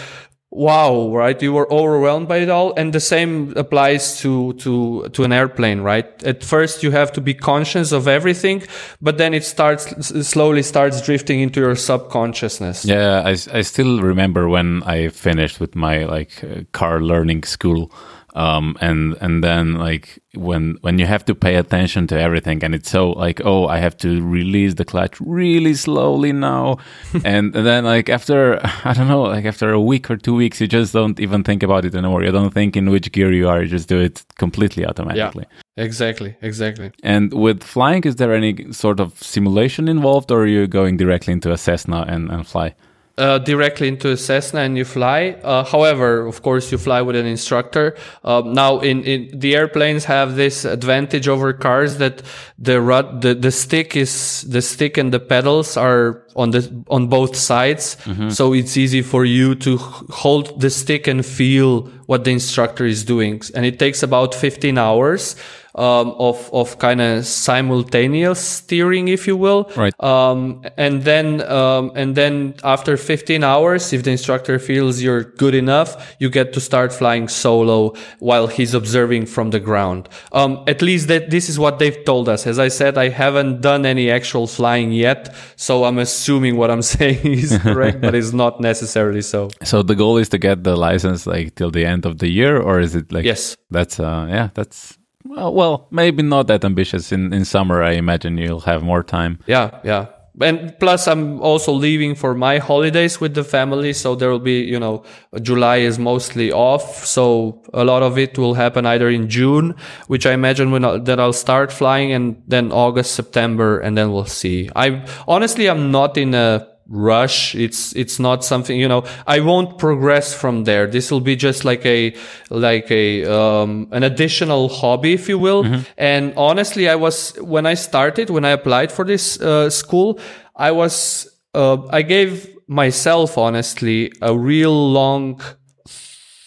[0.51, 1.41] wow right?
[1.41, 5.81] You were overwhelmed by it all and the same applies to to to an airplane
[5.81, 6.23] right?
[6.23, 8.63] At first you have to be conscious of everything
[9.01, 9.85] but then it starts
[10.27, 12.85] slowly starts drifting into your subconsciousness.
[12.85, 17.91] Yeah i, I still remember when i finished with my like uh, car learning school
[18.33, 22.73] um, and and then like when when you have to pay attention to everything and
[22.73, 26.77] it's so like oh I have to release the clutch really slowly now.
[27.13, 30.61] And, and then like after I don't know like after a week or two weeks
[30.61, 32.23] you just don't even think about it anymore.
[32.23, 33.61] You don't think in which gear you are.
[33.61, 35.45] You just do it completely automatically.
[35.49, 36.91] Yeah exactly exactly.
[37.01, 41.33] And with flying is there any sort of simulation involved or are you going directly
[41.33, 42.75] into a Cessna and, and fly
[43.17, 45.35] uh, directly into a Cessna and you fly.
[45.43, 47.95] Uh, however, of course, you fly with an instructor.
[48.23, 52.21] Uh, now, in, in the airplanes have this advantage over cars that
[52.57, 57.07] the rud, the, the stick is the stick and the pedals are on the on
[57.07, 58.29] both sides, mm-hmm.
[58.29, 63.03] so it's easy for you to hold the stick and feel what the instructor is
[63.03, 63.41] doing.
[63.53, 65.35] And it takes about 15 hours
[65.75, 69.69] um, of of kind of simultaneous steering, if you will.
[69.75, 69.93] Right.
[70.03, 75.55] Um, and then um, and then after 15 hours, if the instructor feels you're good
[75.55, 80.09] enough, you get to start flying solo while he's observing from the ground.
[80.31, 82.47] Um, at least that this is what they've told us.
[82.47, 86.81] As I said, I haven't done any actual flying yet, so I'm assuming what I'm
[86.97, 89.49] saying is correct, but it's not necessarily so.
[89.63, 92.59] So the goal is to get the license like till the end of the year,
[92.59, 93.55] or is it like yes?
[93.69, 94.97] That's uh yeah that's
[95.31, 97.11] well, well, maybe not that ambitious.
[97.11, 99.39] In in summer, I imagine you'll have more time.
[99.47, 100.07] Yeah, yeah.
[100.41, 104.61] And plus, I'm also leaving for my holidays with the family, so there will be,
[104.63, 105.03] you know,
[105.41, 109.75] July is mostly off, so a lot of it will happen either in June,
[110.07, 114.11] which I imagine when I, that I'll start flying, and then August, September, and then
[114.11, 114.69] we'll see.
[114.75, 117.55] I honestly, I'm not in a rush.
[117.55, 120.87] It's it's not something you know i won't progress from there.
[120.87, 122.13] This will be just like a
[122.49, 125.63] like a um an additional hobby if you will.
[125.63, 125.81] Mm-hmm.
[125.97, 130.19] and honestly i was when i started when i applied for this uh, school
[130.55, 135.39] i was uh, i gave myself honestly a real long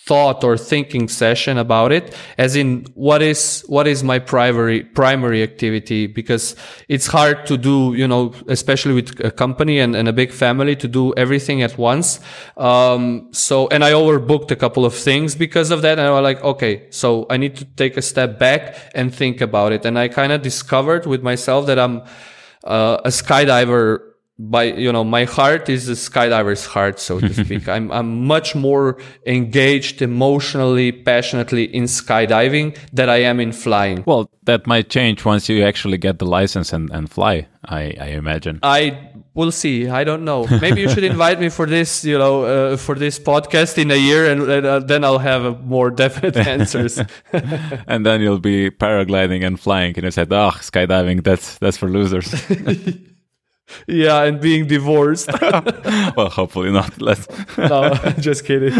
[0.07, 5.43] thought or thinking session about it as in what is what is my primary primary
[5.43, 6.07] activity?
[6.07, 6.57] Because
[6.89, 10.77] it's hard to do you know especially with a company and, and a big family
[10.77, 12.21] to do everything at once.
[12.57, 16.23] Um, so and i overbooked a couple of things because of that and i was
[16.23, 19.87] like okay so i need to take a step back and think about it.
[19.87, 22.03] And i kind of discovered with myself that i'm
[22.65, 27.69] uh, a skydiver by you know my heart is a skydiver's heart so to speak.
[27.75, 34.03] I'm i'm much more engaged emotionally passionately in skydiving than i am in flying.
[34.07, 38.09] Well that might change once you actually get the license and, and fly i i
[38.09, 38.59] imagine.
[38.63, 39.89] I will see.
[39.89, 40.47] I don't know.
[40.61, 43.97] Maybe you should invite me for this you know uh, for this podcast in a
[43.97, 47.01] year and uh, then i'll have more definite answers.
[47.87, 51.89] And then you'll be paragliding and flying and you said oh skydiving that's that's for
[51.89, 52.35] losers
[53.87, 55.31] yeah, and being divorced.
[56.17, 57.01] well, hopefully not.
[57.01, 57.27] Let's.
[57.59, 58.73] no, just kidding.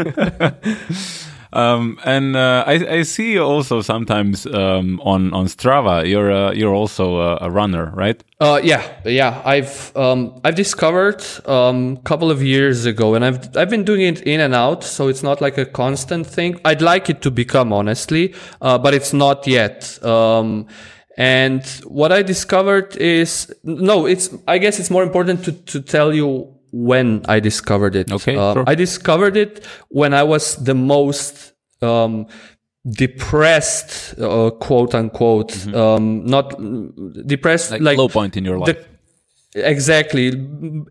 [1.55, 6.75] Um, and uh, I, I, see also sometimes um, on on Strava you're uh, you're
[6.75, 8.21] also a, a, runner, right?
[8.41, 9.41] Uh, yeah, yeah.
[9.45, 14.01] I've um, I've discovered a um, couple of years ago, and I've I've been doing
[14.01, 16.61] it in and out, so it's not like a constant thing.
[16.65, 19.97] I'd like it to become honestly, uh, but it's not yet.
[21.17, 26.13] And what I discovered is no, it's I guess it's more important to to tell
[26.13, 28.11] you when I discovered it.
[28.11, 28.65] Okay, uh, sure.
[28.67, 32.27] I discovered it when I was the most um,
[32.89, 35.75] depressed, uh, quote unquote, mm-hmm.
[35.75, 36.51] um, not
[37.27, 38.77] depressed, like, like, low point in your life.
[38.77, 38.94] The,
[39.55, 40.29] exactly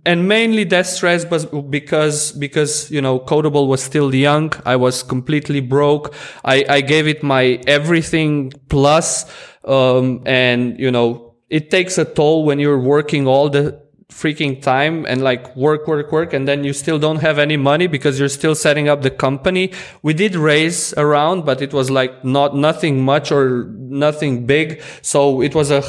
[0.05, 5.03] and mainly that stress was because because you know Codeable was still young i was
[5.03, 6.13] completely broke
[6.45, 9.25] i i gave it my everything plus
[9.65, 15.05] um and you know it takes a toll when you're working all the freaking time
[15.05, 16.33] and like work, work, work.
[16.33, 19.71] And then you still don't have any money because you're still setting up the company.
[20.01, 24.81] We did raise around, but it was like not nothing much or nothing big.
[25.01, 25.83] So it was a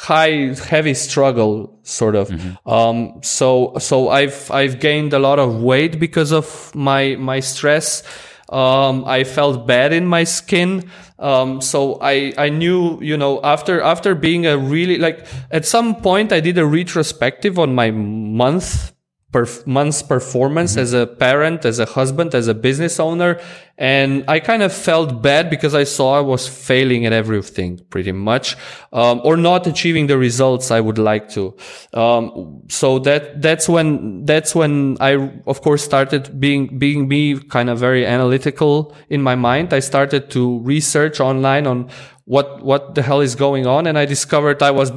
[0.00, 2.30] high, heavy struggle sort of.
[2.30, 2.68] Mm-hmm.
[2.68, 8.02] Um, so, so I've, I've gained a lot of weight because of my, my stress.
[8.48, 10.90] Um, I felt bad in my skin.
[11.18, 15.94] Um, so I, I knew, you know, after, after being a really, like, at some
[15.96, 18.94] point I did a retrospective on my month
[19.32, 20.80] perf- month's performance mm-hmm.
[20.80, 23.40] as a parent, as a husband, as a business owner.
[23.78, 28.12] And I kind of felt bad because I saw I was failing at everything pretty
[28.12, 28.56] much,
[28.92, 31.56] um, or not achieving the results I would like to.
[31.94, 37.70] Um, so that, that's when, that's when I, of course, started being, being me kind
[37.70, 39.72] of very analytical in my mind.
[39.72, 41.88] I started to research online on
[42.26, 43.86] what, what the hell is going on.
[43.86, 44.92] And I discovered I was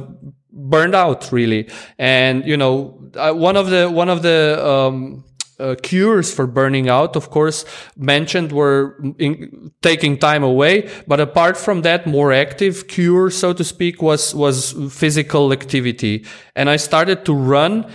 [0.54, 1.68] burned out really.
[1.98, 5.24] And, you know, one of the, one of the, um,
[5.60, 7.64] uh, cures for burning out, of course,
[7.96, 10.90] mentioned were in, taking time away.
[11.06, 16.24] But apart from that, more active cure, so to speak, was, was physical activity.
[16.56, 17.86] And I started to run.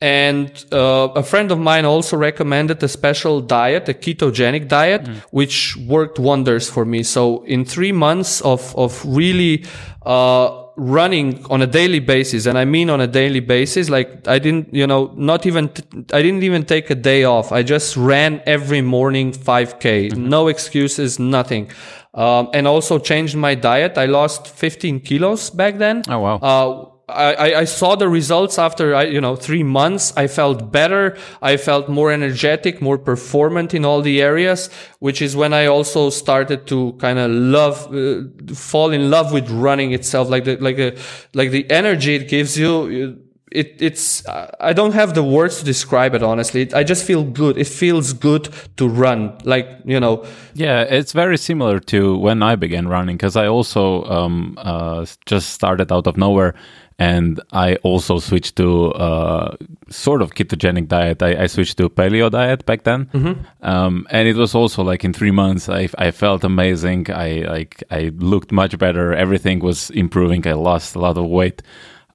[0.00, 5.22] And uh, a friend of mine also recommended a special diet, a ketogenic diet, mm.
[5.30, 7.02] which worked wonders for me.
[7.02, 9.64] So in three months of of really
[10.04, 14.38] uh, running on a daily basis and i mean on a daily basis like i
[14.38, 17.52] didn't you know not even t- I didn't even take a day off.
[17.52, 20.28] I just ran every morning 5k mm-hmm.
[20.28, 21.70] no excuses nothing.
[22.14, 23.98] Um, and also changed my diet.
[23.98, 26.02] I lost 15 kilos back then.
[26.08, 26.36] Oh wow.
[26.36, 30.12] Uh, I, I saw the results after you know three months.
[30.16, 31.16] I felt better.
[31.40, 36.10] I felt more energetic, more performant in all the areas, which is when I also
[36.10, 40.78] started to kind of love, uh, fall in love with running itself, like the like
[40.78, 40.96] a
[41.32, 43.22] like the energy it gives you.
[43.52, 44.26] It it's
[44.58, 46.72] I don't have the words to describe it honestly.
[46.74, 47.56] I just feel good.
[47.56, 50.26] It feels good to run, like you know.
[50.54, 55.50] Yeah, it's very similar to when I began running because I also um, uh, just
[55.50, 56.56] started out of nowhere
[56.98, 59.56] and I also switched to uh,
[59.88, 61.22] sort of ketogenic diet.
[61.22, 63.42] I, I, switched to paleo diet back then, mm-hmm.
[63.62, 67.10] um, and it was also like in three months, I, I felt amazing.
[67.10, 69.12] I like I looked much better.
[69.12, 70.46] Everything was improving.
[70.48, 71.62] I lost a lot of weight.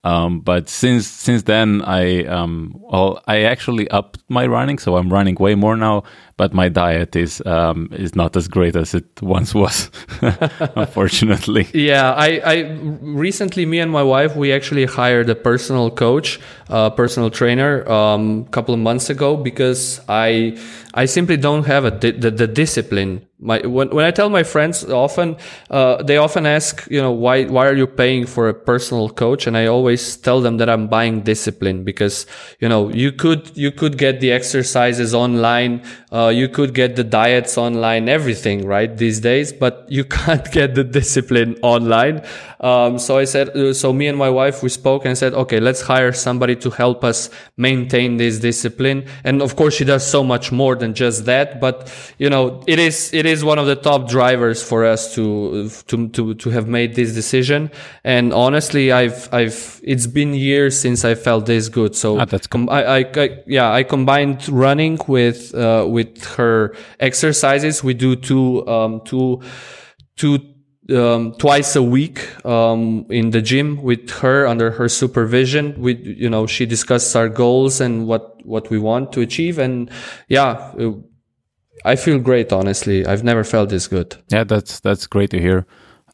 [0.03, 5.13] Um, but since since then, I um, well, I actually upped my running, so I'm
[5.13, 6.03] running way more now.
[6.37, 9.91] But my diet is um, is not as great as it once was,
[10.75, 11.67] unfortunately.
[11.73, 12.55] Yeah, I, I
[13.01, 18.45] recently, me and my wife, we actually hired a personal coach, a personal trainer, um,
[18.47, 20.57] a couple of months ago because I
[20.93, 23.25] I simply don't have a di- the, the discipline.
[23.39, 25.37] My when, when I tell my friends often
[25.69, 29.47] uh, they often ask you know why why are you paying for a personal coach?
[29.47, 32.25] And I always tell them that I'm buying discipline because
[32.59, 37.03] you know you could you could get the exercises online uh, you could get the
[37.03, 42.23] diets online everything right these days but you can't get the discipline online
[42.61, 45.59] um, so I said uh, so me and my wife we spoke and said okay
[45.59, 50.23] let's hire somebody to help us maintain this discipline and of course she does so
[50.23, 53.65] much more than just that but you know it is it is is one of
[53.65, 57.69] the top drivers for us to to to to have made this decision.
[58.03, 61.95] And honestly, I've I've it's been years since I felt this good.
[61.95, 62.69] So ah, that's cool.
[62.69, 66.00] I, I, I, yeah I combined running with uh, with
[66.37, 67.83] her exercises.
[67.83, 69.41] We do two um two
[70.15, 70.39] two
[70.89, 75.79] um, twice a week um, in the gym with her under her supervision.
[75.79, 79.89] We, you know, she discusses our goals and what what we want to achieve, and
[80.27, 80.73] yeah,
[81.85, 83.05] I feel great, honestly.
[83.05, 84.15] I've never felt this good.
[84.29, 85.65] Yeah, that's that's great to hear.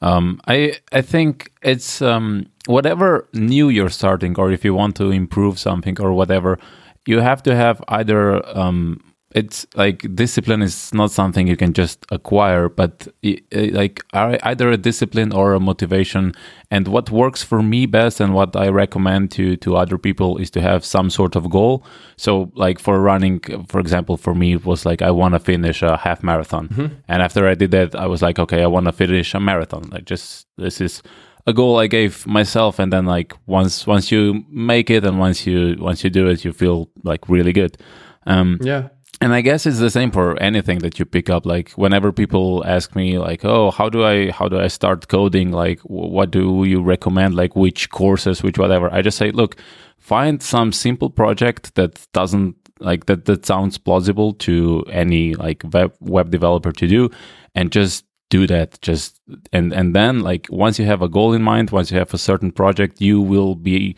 [0.01, 5.11] Um, I I think it's um, whatever new you're starting, or if you want to
[5.11, 6.59] improve something or whatever,
[7.05, 12.05] you have to have either um, it's like discipline is not something you can just
[12.11, 13.07] acquire but
[13.51, 16.33] like either a discipline or a motivation.
[16.71, 20.49] And what works for me best and what i recommend to to other people is
[20.51, 21.83] to have some sort of goal.
[22.15, 25.81] So like for running for example for me it was like i want to finish
[25.81, 26.69] a half marathon.
[26.69, 26.95] Mm-hmm.
[27.07, 29.89] and after i did that i was like okay i want to finish a marathon.
[29.91, 31.03] Like just this is
[31.45, 35.47] a goal I gave myself, and then like once once you make it and once
[35.47, 37.77] you once you do it, you feel like really good.
[38.25, 41.45] Um, yeah and I guess it's the same for anything that you pick up.
[41.45, 45.51] Like whenever people ask me, like, "Oh, how do I how do I start coding?
[45.51, 47.35] Like, what do you recommend?
[47.35, 49.55] Like, which courses, which whatever?" I just say, "Look,
[49.97, 55.93] find some simple project that doesn't like that that sounds plausible to any like web
[55.99, 57.09] web developer to do,
[57.55, 59.21] and just do that just
[59.53, 62.17] and and then like once you have a goal in mind once you have a
[62.17, 63.95] certain project you will be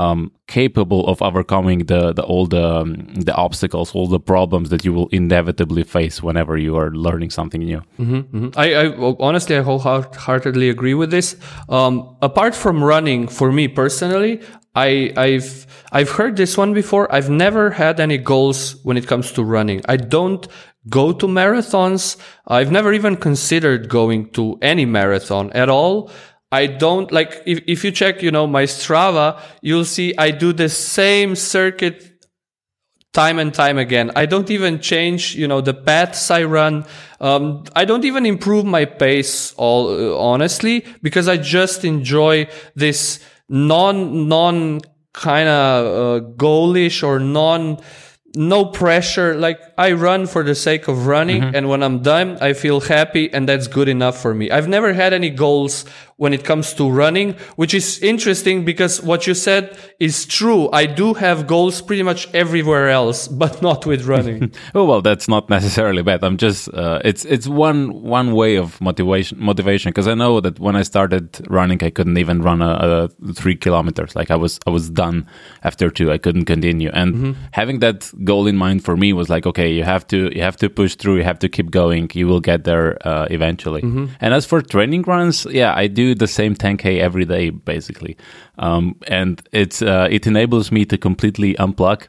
[0.00, 2.92] um, capable of overcoming the the all the um,
[3.28, 7.62] the obstacles, all the problems that you will inevitably face whenever you are learning something
[7.62, 7.82] new.
[7.98, 8.48] Mm-hmm, mm-hmm.
[8.56, 8.84] I, I
[9.28, 11.36] honestly I wholeheartedly agree with this.
[11.68, 14.40] Um, apart from running, for me personally,
[14.74, 17.12] I I've I've heard this one before.
[17.12, 19.82] I've never had any goals when it comes to running.
[19.86, 20.48] I don't
[20.88, 22.16] go to marathons.
[22.46, 26.10] I've never even considered going to any marathon at all.
[26.52, 30.52] I don't like if, if you check, you know, my Strava, you'll see I do
[30.52, 32.10] the same circuit
[33.12, 34.10] time and time again.
[34.14, 36.86] I don't even change, you know, the paths I run.
[37.20, 43.20] Um, I don't even improve my pace all uh, honestly because I just enjoy this
[43.48, 44.80] non non
[45.12, 47.78] kind of uh, goalish or non
[48.36, 49.34] no pressure.
[49.34, 51.42] Like I run for the sake of running.
[51.42, 51.56] Mm-hmm.
[51.56, 54.50] And when I'm done, I feel happy and that's good enough for me.
[54.50, 55.84] I've never had any goals
[56.20, 60.68] when it comes to running, which is interesting because what you said is true.
[60.70, 64.52] I do have goals pretty much everywhere else, but not with running.
[64.74, 66.22] oh, well, that's not necessarily bad.
[66.22, 69.94] I'm just, uh, it's, it's one, one way of motivation, motivation.
[69.94, 73.56] Cause I know that when I started running, I couldn't even run a, a three
[73.56, 74.14] kilometers.
[74.14, 75.26] Like I was, I was done
[75.62, 76.12] after two.
[76.12, 76.90] I couldn't continue.
[76.92, 77.32] And mm-hmm.
[77.52, 80.58] having that goal in mind for me was like, okay, you have to, you have
[80.58, 81.16] to push through.
[81.16, 82.10] You have to keep going.
[82.12, 83.80] You will get there, uh, eventually.
[83.80, 84.06] Mm-hmm.
[84.20, 88.16] And as for training runs, yeah, I do the same 10k every day basically,
[88.58, 92.06] um, and it's uh, it enables me to completely unplug.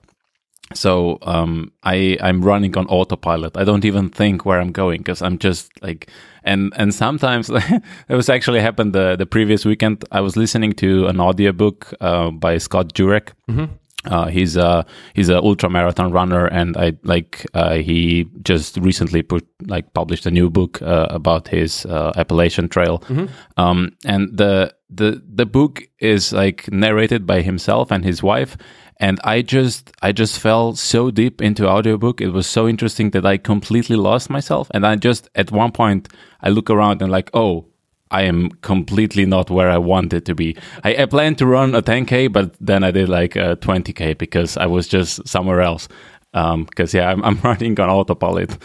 [0.73, 3.57] So um, I I'm running on autopilot.
[3.57, 6.09] I don't even think where I'm going because I'm just like
[6.43, 7.49] and and sometimes
[8.09, 10.05] it was actually happened the the previous weekend.
[10.11, 13.33] I was listening to an audiobook uh, by Scott Jurek.
[13.49, 18.77] Mm-hmm uh, he's a he's a ultra marathon runner, and I like uh, he just
[18.77, 23.25] recently put like published a new book uh, about his uh, Appalachian Trail, mm-hmm.
[23.57, 28.57] um, and the the the book is like narrated by himself and his wife,
[28.97, 32.21] and I just I just fell so deep into audiobook.
[32.21, 36.07] It was so interesting that I completely lost myself, and I just at one point
[36.41, 37.70] I look around and like oh
[38.11, 40.55] I am completely not where I wanted to be.
[40.83, 44.57] I, I planned to run a 10k, but then I did like a 20k because
[44.57, 45.87] I was just somewhere else.
[46.33, 48.57] Because um, yeah, I'm, I'm running on autopilot.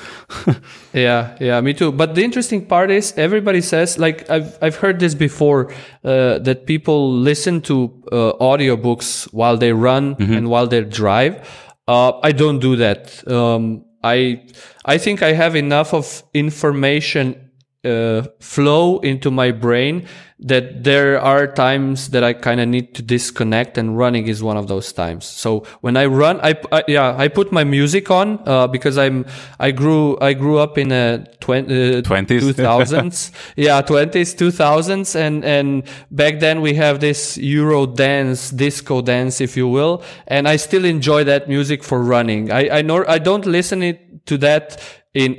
[0.92, 1.90] yeah, yeah, me too.
[1.90, 5.72] But the interesting part is everybody says like I've I've heard this before
[6.04, 10.32] uh, that people listen to uh, audiobooks while they run mm-hmm.
[10.32, 11.48] and while they drive.
[11.88, 13.26] Uh, I don't do that.
[13.26, 14.42] Um, I
[14.84, 17.45] I think I have enough of information
[17.86, 20.06] uh, flow into my brain
[20.38, 24.58] that there are times that I kind of need to disconnect and running is one
[24.58, 25.24] of those times.
[25.24, 29.24] So when I run, I, I yeah, I put my music on, uh, because I'm,
[29.58, 33.32] I grew, I grew up in a twenties, two thousands.
[33.56, 35.16] yeah, twenties, two thousands.
[35.16, 40.02] And, and back then we have this Euro dance, disco dance, if you will.
[40.26, 42.52] And I still enjoy that music for running.
[42.52, 44.82] I, I know, I don't listen it to that
[45.16, 45.36] in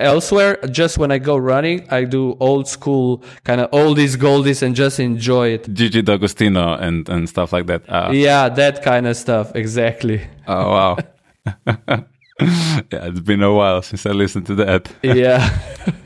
[0.00, 0.58] elsewhere.
[0.70, 4.98] Just when i go running i do old school kind of oldies goldies and just
[5.00, 5.72] enjoy it.
[5.72, 7.82] Gigi d'agostino and and stuff like that.
[7.88, 10.20] Uh, yeah that kind of stuff exactly.
[10.46, 10.96] Oh wow.
[12.92, 14.92] Yeah it's been a while since i listened to that.
[15.02, 15.40] Yeah.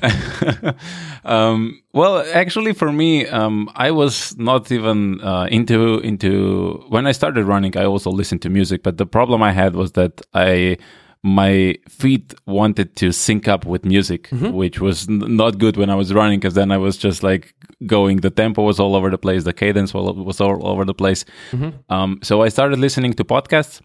[1.22, 7.12] Um, well actually for me um, i was not even uh, into into when i
[7.12, 10.78] started running i also listened to music but the problem i had was that i
[11.22, 14.52] my feet wanted to sync up with music, mm-hmm.
[14.52, 17.54] which was n- not good when I was running because then I was just like
[17.86, 21.24] going, the tempo was all over the place, the cadence was all over the place.
[21.52, 21.92] Mm-hmm.
[21.92, 23.82] Um, so I started listening to podcasts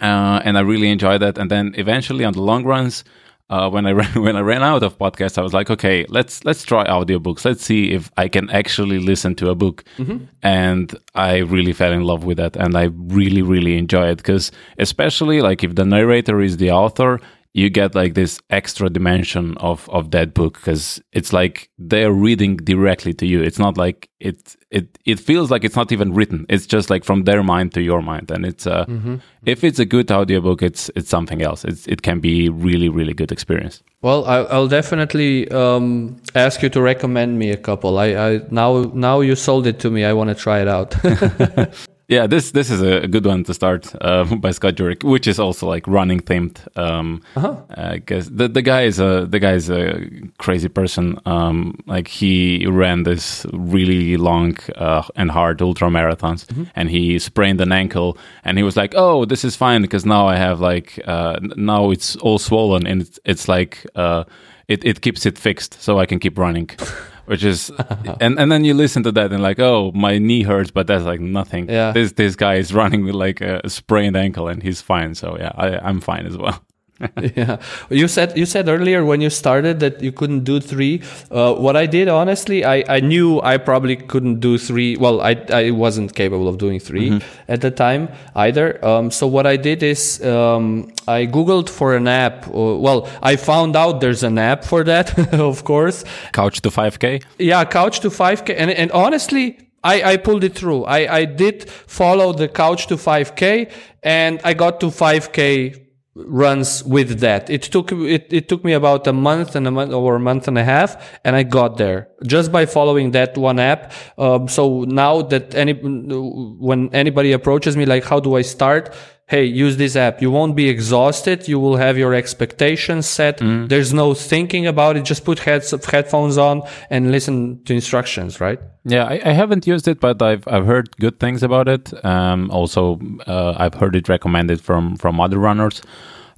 [0.00, 1.38] uh, and I really enjoyed that.
[1.38, 3.04] And then eventually on the long runs,
[3.50, 6.44] uh, when I ran when I ran out of podcasts, I was like, okay, let's
[6.44, 7.44] let's try audiobooks.
[7.44, 9.84] Let's see if I can actually listen to a book.
[9.98, 10.24] Mm-hmm.
[10.42, 14.52] And I really fell in love with that, and I really really enjoy it because
[14.78, 17.20] especially like if the narrator is the author,
[17.52, 22.56] you get like this extra dimension of of that book because it's like they're reading
[22.56, 23.42] directly to you.
[23.42, 26.46] It's not like it it it feels like it's not even written.
[26.48, 28.30] It's just like from their mind to your mind.
[28.30, 29.16] And it's uh mm-hmm.
[29.44, 31.64] if it's a good audiobook it's it's something else.
[31.64, 33.82] It's it can be really really good experience.
[34.00, 37.98] Well I, will definitely um, ask you to recommend me a couple.
[37.98, 40.04] I, I now now you sold it to me.
[40.04, 40.94] I want to try it out
[42.10, 45.38] Yeah, this this is a good one to start uh, by Scott Jurek, which is
[45.38, 46.58] also like running themed.
[46.76, 50.08] Um, uh Because the the guy is a the guy is a
[50.38, 51.20] crazy person.
[51.24, 57.60] Um, like he ran this really long uh, and hard ultra marathons, and he sprained
[57.60, 60.98] an ankle, and he was like, "Oh, this is fine because now I have like
[61.06, 64.24] uh, now it's all swollen, and it's, it's like uh,
[64.66, 66.70] it it keeps it fixed, so I can keep running."
[67.30, 67.70] Which is,
[68.20, 71.04] and, and then you listen to that and like, oh, my knee hurts, but that's
[71.04, 71.70] like nothing.
[71.70, 71.92] Yeah.
[71.92, 75.14] This this guy is running with like a sprained ankle and he's fine.
[75.14, 76.60] So yeah, I, I'm fine as well.
[77.36, 77.56] yeah.
[77.88, 81.02] You said you said earlier when you started that you couldn't do three.
[81.30, 84.96] Uh, what i did honestly I, I knew i probably couldn't do three.
[84.96, 88.84] Well i, I wasn't capable of doing 3 at the time either.
[88.84, 92.46] Um, so what i did is um, i googled for an app.
[92.48, 96.04] Uh, well i found out there's an app for that of course.
[96.32, 97.22] Couch to 5K.
[97.38, 100.84] yeah couch to 5k and, and honestly I, I pulled it through.
[100.84, 103.70] I, I did follow the couch to 5k
[104.02, 107.48] and i got to 5k runs with that.
[107.48, 110.48] It took it, it took me about a month and a month or a month
[110.48, 112.08] and a half and i got there.
[112.26, 117.86] Just by following that one app um, so now that any when anybody approaches me
[117.86, 118.94] like how do i start
[119.30, 120.20] hey use this app.
[120.20, 121.46] You won't be exhausted.
[121.46, 123.38] You will have your expectations set.
[123.68, 125.04] There's no thinking about it.
[125.04, 128.58] Just put heads headphones on and listen to instructions right?
[128.84, 131.92] Yeah, I, I haven't used it, but I've I've heard good things about it.
[132.04, 135.82] Um, also, uh, I've heard it recommended from from other runners.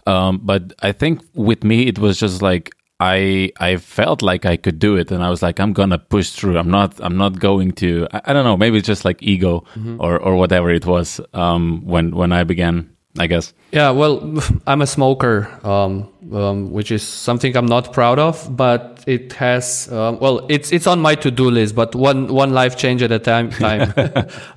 [0.07, 4.57] Um, but I think with me, it was just like I I felt like I
[4.57, 6.57] could do it, and I was like, I'm gonna push through.
[6.59, 8.07] I'm not I'm not going to.
[8.13, 8.57] I, I don't know.
[8.57, 9.65] Maybe it's just like ego
[9.99, 11.21] or or whatever it was.
[11.35, 13.55] Um, when when I began, I guess.
[13.73, 19.03] Yeah, well, I'm a smoker, um, um, which is something I'm not proud of, but
[19.07, 23.03] it has, um, well, it's it's on my to-do list, but one one life change
[23.03, 23.51] at a time.
[23.63, 23.93] Time.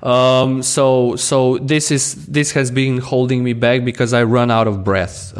[0.02, 4.68] um, so so this is this has been holding me back because I run out
[4.68, 5.36] of breath.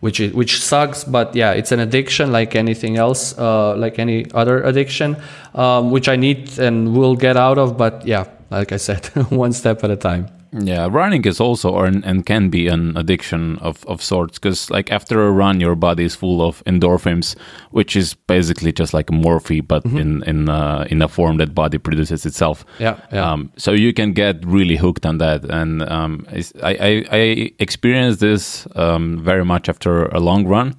[0.00, 4.30] Which is, which sucks, but yeah, it's an addiction like anything else, uh, like any
[4.32, 5.16] other addiction,
[5.54, 7.76] um, which I need and will get out of.
[7.76, 10.39] But yeah, like I said, one step at a time.
[10.52, 14.90] Yeah, running is also or and can be an addiction of, of sorts because like
[14.90, 17.36] after a run, your body is full of endorphins,
[17.70, 21.78] which is basically just like morphine, but in in uh, in a form that body
[21.78, 22.64] produces itself.
[22.80, 23.30] Yeah, yeah.
[23.30, 28.18] Um, so you can get really hooked on that, and um, I, I I experienced
[28.20, 30.74] this um, very much after a long run.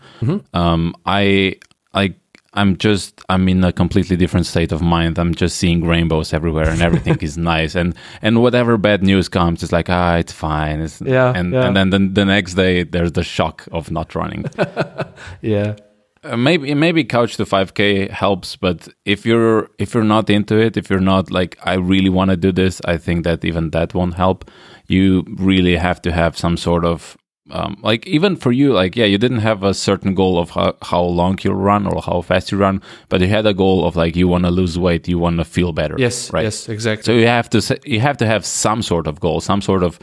[0.54, 1.56] Um, I
[1.94, 2.16] I.
[2.54, 5.18] I'm just I'm in a completely different state of mind.
[5.18, 9.64] I'm just seeing rainbows everywhere and everything is nice and and whatever bad news comes
[9.64, 10.82] it's like ah it's fine.
[10.82, 11.68] It's, Yeah, and yeah.
[11.68, 14.46] and then the, the next day there's the shock of not running.
[15.42, 15.76] Yeah.
[16.24, 20.78] Uh, maybe maybe couch to 5k helps but if you're if you're not into it
[20.78, 23.96] if you're not like i really want to do this i think that even that
[23.96, 24.46] won't help
[24.88, 27.18] you really have to have some sort of
[27.52, 30.74] um, like even for you like yeah you didn't have a certain goal of how,
[30.82, 33.96] how long you run or how fast you run but you had a goal of
[33.96, 36.32] like you want to lose weight you want to feel better Yes.
[36.34, 36.70] right Yes.
[36.70, 37.04] Exactly.
[37.04, 40.00] so you have to you have to have some sort of goal some sort of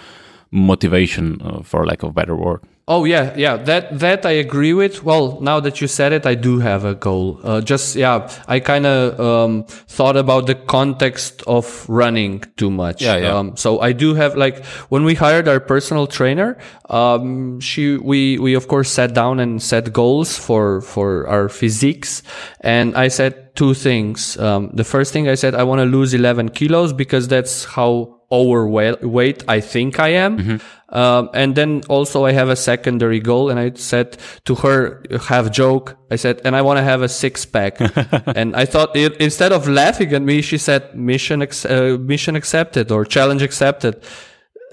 [0.51, 2.61] motivation uh, for lack of better word
[2.91, 3.59] Oh yeah, yeah.
[3.59, 5.05] That that I agree with.
[5.05, 7.39] Well, now that you said it, I do have a goal.
[7.45, 13.03] Uh, just yeah, I kind of um, thought about the context of running too much.
[13.03, 13.37] Yeah, yeah.
[13.37, 16.57] Um, so I do have like when we hired our personal trainer,
[16.89, 22.23] um, she we we of course sat down and set goals for for our physiques,
[22.61, 24.39] and I said two things.
[24.39, 28.15] Um, the first thing I said I want to lose 11 kilos because that's how
[28.31, 30.61] overweight I think I am.
[30.91, 34.17] Um, and then also I have a secondary goal and I said
[34.47, 35.97] to her, have joke.
[36.11, 37.77] I said, and I want to have a six pack.
[38.35, 42.37] and I thought it, instead of laughing at me, she said mission, ex- uh, mission
[42.37, 44.03] accepted or challenge accepted.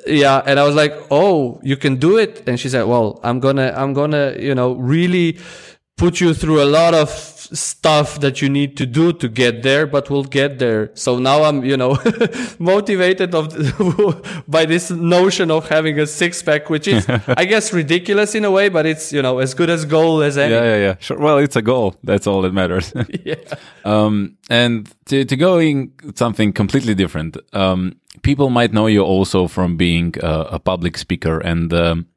[0.07, 0.41] Yeah.
[0.45, 2.47] And I was like, Oh, you can do it.
[2.47, 5.39] And she said, well, I'm gonna, I'm gonna, you know, really
[5.97, 7.09] put you through a lot of
[7.53, 10.91] stuff that you need to do to get there, but we'll get there.
[10.95, 11.97] So now I'm, you know,
[12.59, 13.53] motivated of
[14.47, 18.51] by this notion of having a six pack, which is, I guess, ridiculous in a
[18.51, 20.53] way, but it's, you know, as good as goal as any.
[20.53, 22.93] yeah yeah yeah sure well it's a goal that's all that matters
[23.23, 23.35] Yeah.
[23.83, 29.77] Um, and to, to going something completely different, um, people might know you also from
[29.77, 32.07] being a, a public speaker and, um,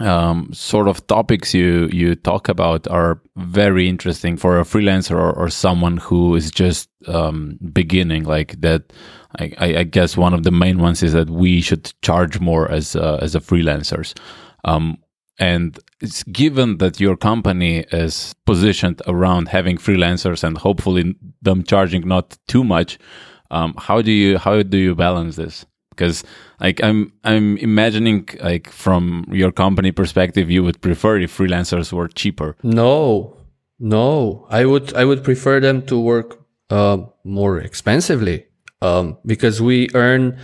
[0.00, 5.32] um, sort of topics you, you talk about are very interesting for a freelancer or,
[5.32, 8.92] or someone who is just, um, beginning like that.
[9.38, 12.94] I, I, guess one of the main ones is that we should charge more as,
[12.94, 14.16] uh, as a freelancers.
[14.64, 14.98] Um,
[15.38, 22.06] and it's given that your company is positioned around having freelancers and hopefully them charging
[22.06, 22.98] not too much,
[23.50, 25.66] um, how do you how do you balance this?
[25.96, 26.24] Because
[26.60, 32.08] like I'm I'm imagining like from your company perspective, you would prefer if freelancers were
[32.08, 32.56] cheaper.
[32.62, 33.36] No,
[33.78, 38.46] no, I would I would prefer them to work uh, more expensively
[38.80, 40.38] um, because we earn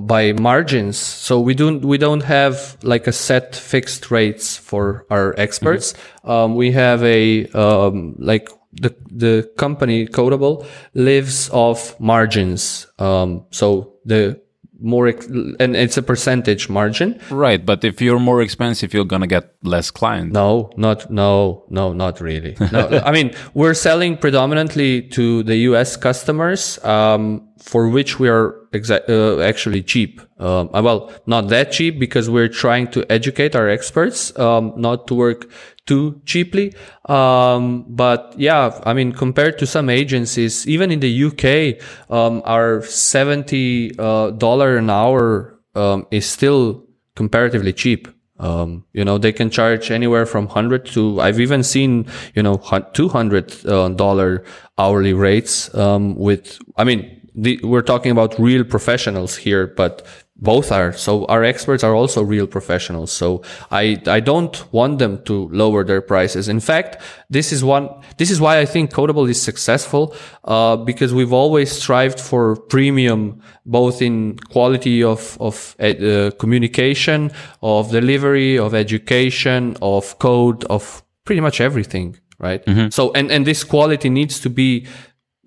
[0.00, 0.96] by margins.
[0.96, 5.92] So we don't we don't have like a set fixed rates for our experts.
[5.92, 6.30] Mm-hmm.
[6.30, 12.86] Um, we have a um, like the the company Codeable lives off margins.
[12.98, 14.40] Um, so the
[14.80, 17.20] more ex- and it's a percentage margin.
[17.30, 20.32] Right but if you're more expensive you're gonna get less clients.
[20.34, 22.56] No not no no not really.
[22.72, 28.54] No i mean we're selling predominantly to the us customers um, for which we are
[28.72, 30.20] exa- uh, actually cheap.
[30.38, 35.06] Um, uh, well not that cheap because we're trying to educate our experts um, not
[35.08, 35.46] to work
[35.90, 36.72] too cheaply.
[37.06, 42.82] Um, but yeah, I mean, compared to some agencies, even in the UK, um, our
[42.82, 46.84] seventy dollar an hour um, is still
[47.16, 48.06] comparatively cheap.
[48.38, 52.56] Um, you know, they can charge anywhere from hundred to I've even seen you know
[52.94, 53.46] two hundred
[53.96, 54.44] dollar
[54.78, 56.58] hourly rates um, with.
[56.76, 57.00] I mean,
[57.34, 60.06] the, we're talking about real professionals here, but
[60.40, 60.92] both are.
[60.92, 63.12] So our experts are also real professionals.
[63.12, 66.48] So I, I don't want them to lower their prices.
[66.48, 70.14] In fact, this is one, this is why I think Codeable is successful,
[70.44, 77.30] uh, because we've always strived for premium, both in quality of, of uh, communication,
[77.62, 82.16] of delivery, of education, of code, of pretty much everything.
[82.38, 82.64] Right.
[82.64, 82.88] Mm-hmm.
[82.88, 84.86] So, and, and this quality needs to be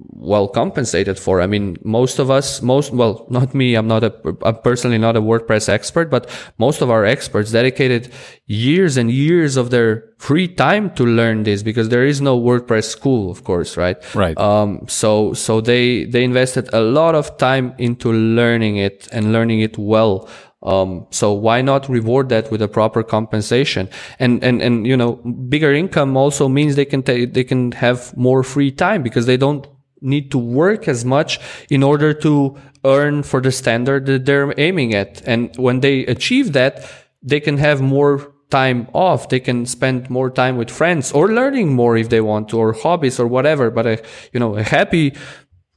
[0.09, 1.41] well compensated for.
[1.41, 5.15] I mean, most of us, most, well, not me, I'm not a, I'm personally not
[5.15, 8.11] a WordPress expert, but most of our experts dedicated
[8.45, 12.85] years and years of their free time to learn this because there is no WordPress
[12.85, 13.97] school, of course, right?
[14.15, 14.37] Right.
[14.37, 19.61] Um, so, so they, they invested a lot of time into learning it and learning
[19.61, 20.29] it well.
[20.61, 23.89] Um, so why not reward that with a proper compensation?
[24.17, 25.15] And, and, and, you know,
[25.49, 29.35] bigger income also means they can take, they can have more free time because they
[29.35, 29.67] don't
[30.03, 31.39] need to work as much
[31.69, 35.21] in order to earn for the standard that they're aiming at.
[35.25, 36.85] And when they achieve that,
[37.21, 39.29] they can have more time off.
[39.29, 42.73] They can spend more time with friends or learning more if they want to, or
[42.73, 43.71] hobbies or whatever.
[43.71, 45.15] But a, you know, a happy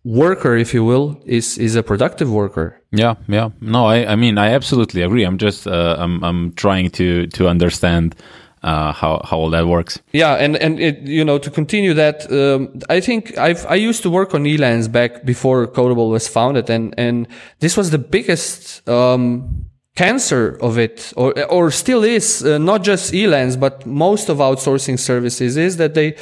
[0.04, 2.82] worker, if you will, is, is a productive worker.
[2.92, 3.14] Yeah.
[3.28, 3.50] Yeah.
[3.60, 5.24] No, I, I mean, I absolutely agree.
[5.24, 8.14] I'm just, uh, I'm, I'm trying to, to understand,
[8.66, 10.00] uh, how how all that works.
[10.12, 14.02] Yeah, and and it, you know to continue that, um, I think I've I used
[14.02, 17.28] to work on Elance back before Codeable was founded, and and
[17.60, 18.86] this was the biggest.
[18.88, 19.62] Um,
[19.96, 24.98] cancer of it or or still is uh, not just Elance but most of outsourcing
[24.98, 26.14] services is that they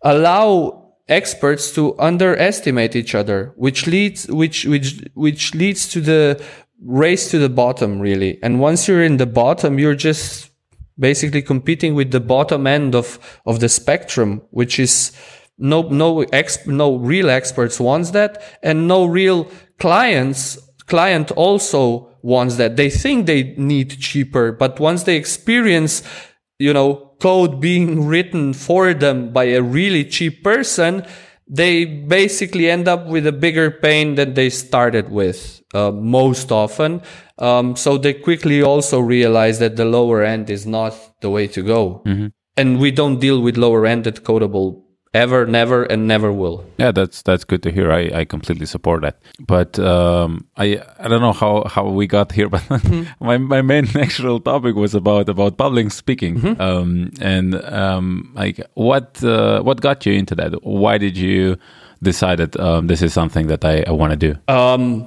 [0.00, 6.42] allow experts to underestimate each other which leads which which which leads to the
[6.82, 10.49] race to the bottom really and once you're in the bottom you're just
[11.00, 15.12] basically competing with the bottom end of, of the spectrum, which is
[15.58, 16.24] no, no
[16.66, 22.76] no real experts wants that and no real clients, client also wants that.
[22.76, 26.02] They think they need cheaper, but once they experience,
[26.58, 31.06] you know, code being written for them by a really cheap person,
[31.52, 37.02] they basically end up with a bigger pain than they started with uh, most often.
[37.38, 41.62] Um, so they quickly also realize that the lower end is not the way to
[41.62, 42.02] go.
[42.06, 42.28] Mm-hmm.
[42.56, 44.84] And we don't deal with lower ended Codeable
[45.14, 46.64] ever, never, and never will.
[46.78, 47.92] Yeah, that's that's good to hear.
[47.92, 49.18] I, I completely support that.
[49.38, 53.24] But um, I I don't know how, how we got here, but mm-hmm.
[53.24, 56.40] my, my main actual topic was about about public speaking.
[56.40, 56.60] Mm-hmm.
[56.60, 60.64] Um, and um, like what uh, what got you into that?
[60.64, 61.56] Why did you
[62.02, 64.52] decided um, this is something that I, I want to do?
[64.52, 65.06] Um,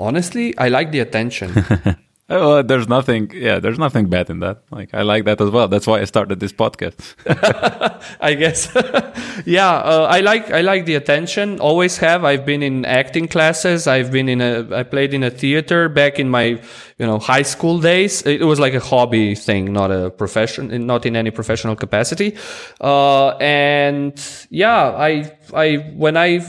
[0.00, 1.52] honestly, I like the attention.
[2.28, 3.30] Oh, there's nothing.
[3.32, 4.62] Yeah, there's nothing bad in that.
[4.72, 5.68] Like I like that as well.
[5.68, 7.14] That's why I started this podcast.
[8.20, 8.68] I guess.
[9.46, 11.60] yeah, uh, I like I like the attention.
[11.60, 12.24] Always have.
[12.24, 13.86] I've been in acting classes.
[13.86, 14.66] I've been in a.
[14.74, 16.60] I played in a theater back in my
[16.98, 18.22] you know high school days.
[18.22, 22.36] It was like a hobby thing, not a profession, not in any professional capacity.
[22.80, 24.20] Uh, and
[24.50, 26.40] yeah, I I when I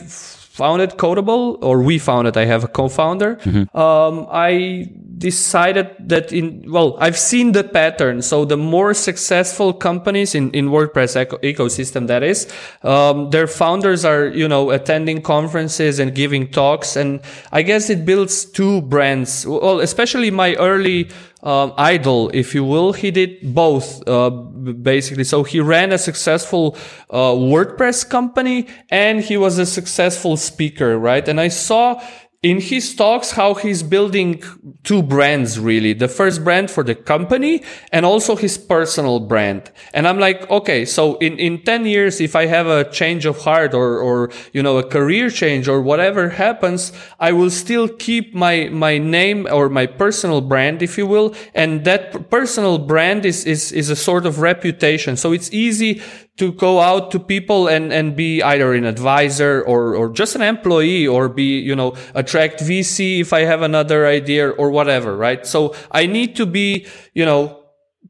[0.57, 3.36] founded Codeable, or we founded, I have a co-founder.
[3.36, 3.78] Mm-hmm.
[3.78, 8.22] Um, I decided that in, well, I've seen the pattern.
[8.22, 12.51] So the more successful companies in, in WordPress eco- ecosystem, that is,
[12.84, 16.95] um, their founders are, you know, attending conferences and giving talks.
[16.95, 19.45] And I guess it builds two brands.
[19.47, 21.09] Well, especially my early
[21.43, 22.93] um, idol, if you will.
[22.93, 25.24] He did both, uh, basically.
[25.24, 26.76] So he ran a successful
[27.09, 31.28] uh, WordPress company and he was a successful speaker, right?
[31.28, 32.01] And I saw
[32.43, 34.43] in his talks how he's building
[34.83, 35.93] two brands really.
[35.93, 39.71] The first brand for the company and also his personal brand.
[39.93, 43.39] And i'm like okay so in in 10 years if i have a change of
[43.39, 48.35] heart or or you know a career change or whatever happens i will still keep
[48.35, 51.35] my my name or my personal brand if you will.
[51.53, 55.17] And that personal brand is is is a sort of reputation.
[55.17, 56.01] So it's easy
[56.38, 60.41] to go out to people and, and be either an advisor or, or just an
[60.41, 65.45] employee or be, you know, attract VC if I have another idea or whatever, right?
[65.45, 67.63] So I need to be, you know,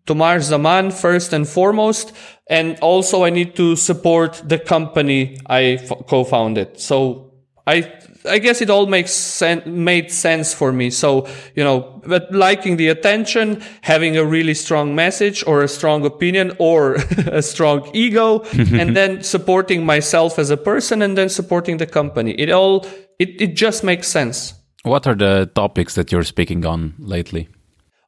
[0.05, 2.13] Tomaž Zaman first and foremost.
[2.49, 6.79] And also I need to support the company I f- co-founded.
[6.79, 7.26] So
[7.67, 7.91] I
[8.25, 10.89] I guess it all makes sen- made sense for me.
[10.89, 16.05] So, you know, but liking the attention, having a really strong message or a strong
[16.05, 16.95] opinion or
[17.31, 22.31] a strong ego, and then supporting myself as a person and then supporting the company.
[22.31, 22.85] It all,
[23.19, 24.53] it, it just makes sense.
[24.83, 27.49] What are the topics that you're speaking on lately?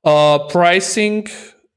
[0.04, 1.28] Uh, pricing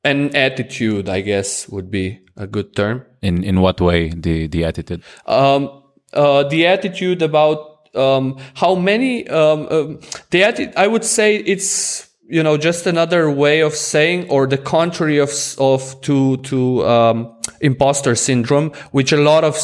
[0.04, 3.04] and attitude, I guess, would be a good term.
[3.20, 5.02] In in what way the the attitude?
[5.26, 10.44] Um, uh, the attitude about um, how many um, um, the
[10.76, 15.30] I would say it's you know just another way of saying or the contrary of
[15.58, 19.56] of to to um, imposter syndrome, which a lot of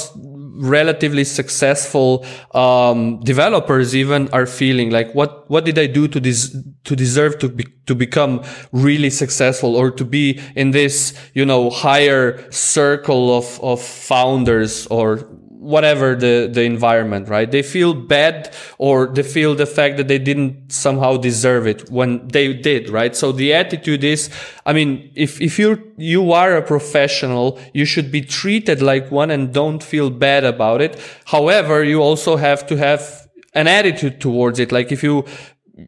[0.59, 4.91] relatively successful um, developers even are feeling.
[4.91, 9.11] Like what what did I do to this to deserve to be, to become really
[9.11, 15.29] successful or to be in this you know higher circle of of founders or
[15.59, 17.51] whatever the, the environment, right?
[17.51, 22.27] They feel bad or they feel the fact that they didn't somehow deserve it when
[22.29, 23.15] they did, right?
[23.17, 24.31] So the attitude is,
[24.65, 29.31] I mean, if, if you you are a professional, you should be treated like one
[29.31, 31.01] and don't feel bad about it.
[31.27, 34.71] However, you also have to have an attitude towards it.
[34.71, 35.25] Like if you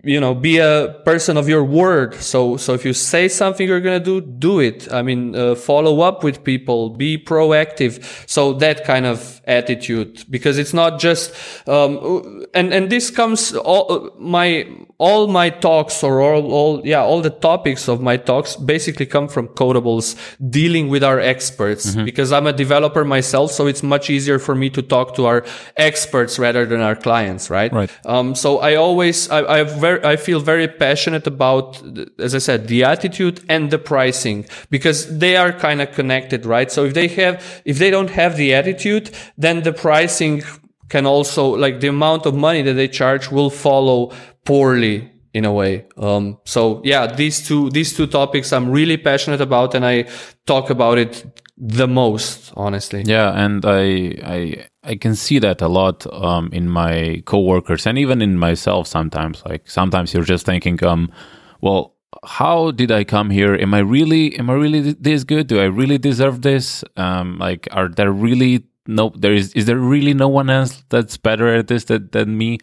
[0.05, 3.81] you know be a person of your word so so if you say something you're
[3.81, 4.93] going to do do it.
[4.93, 8.03] I mean uh, follow up with people be proactive.
[8.29, 11.35] So that kind of attitude because it's not just
[11.69, 14.67] um, and and this comes all my
[15.01, 19.29] all my talks or all, all yeah all the topics of my talks basically come
[19.29, 20.15] from Codeable's
[20.51, 22.05] dealing with our experts mm-hmm.
[22.05, 25.43] because i'm a developer myself so it's much easier for me to talk to our
[25.79, 27.73] experts rather than our clients right?
[27.73, 27.91] Right.
[28.05, 31.83] Um, so i always i i very i feel very passionate about
[32.19, 36.71] as i said the attitude and the pricing because they are kind of connected right?
[36.71, 40.43] So if they have if they don't have the attitude then the pricing
[40.91, 44.13] can also like the amount of money that they charge will follow
[44.45, 45.87] poorly in a way.
[45.97, 50.09] Um, so yeah, these two, these two topics I'm really passionate about and I
[50.47, 51.25] talk about it
[51.57, 53.03] the most, honestly.
[53.05, 53.33] Yeah.
[53.33, 58.23] And I, I, I can see that a lot, um, in my coworkers and even
[58.23, 59.43] in myself sometimes.
[59.45, 61.13] Like sometimes you're just thinking, um,
[61.61, 63.55] well, how did I come here?
[63.55, 65.47] Am I really, am I really this good?
[65.47, 66.83] Do I really deserve this?
[66.97, 71.17] Um, like, are there really no, there is, is there really no one else that's
[71.17, 72.59] better at this than, than me?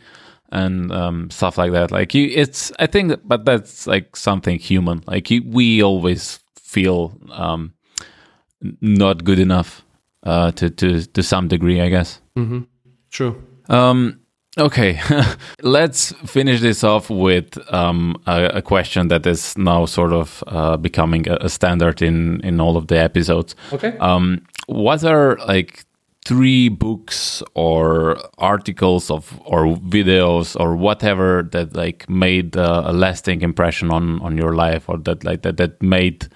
[0.52, 1.92] And um, stuff like that.
[1.92, 5.04] Like you, it's I think, but that's like something human.
[5.08, 7.74] Like you, we always feel um,
[8.82, 9.84] not good enough
[10.24, 12.22] uh, to to to some degree, I guess.
[12.36, 12.62] Mm-hmm.
[13.10, 13.44] True.
[13.70, 14.20] Um,
[14.58, 15.00] okay,
[15.62, 20.78] let's finish this off with um, a, a, question that is now sort of uh,
[20.78, 23.56] becoming a, a, standard in in all of the episodes.
[23.74, 23.98] Okay.
[23.98, 25.86] Um, what are like
[26.28, 33.42] three books or articles of or videos or whatever that like made uh, a lasting
[33.42, 36.28] impression on on your life or that like that that made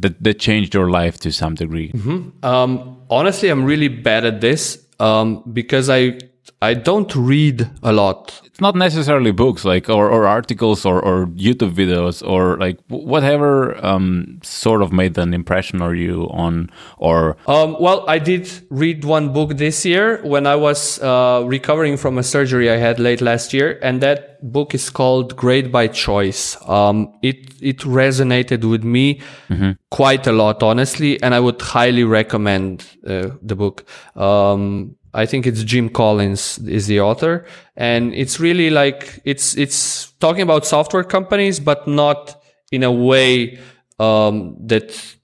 [0.00, 2.44] that that changed your life to some degree mm-hmm.
[2.44, 6.18] um, honestly i'm really bad at this um, because i
[6.60, 8.40] I don't read a lot.
[8.44, 13.84] It's not necessarily books like or, or articles or, or YouTube videos or like whatever
[13.86, 19.04] um, sort of made an impression on you on or um, well I did read
[19.04, 23.20] one book this year when I was uh, recovering from a surgery I had late
[23.20, 26.56] last year and that book is called Great by Choice.
[26.68, 29.72] Um, it it resonated with me mm-hmm.
[29.92, 33.84] quite a lot honestly and I would highly recommend uh, the book.
[34.16, 37.44] Um, I think it's Jim Collins is the author,
[37.76, 43.58] and it's really like it's it's talking about software companies, but not in a way
[43.98, 45.16] um, that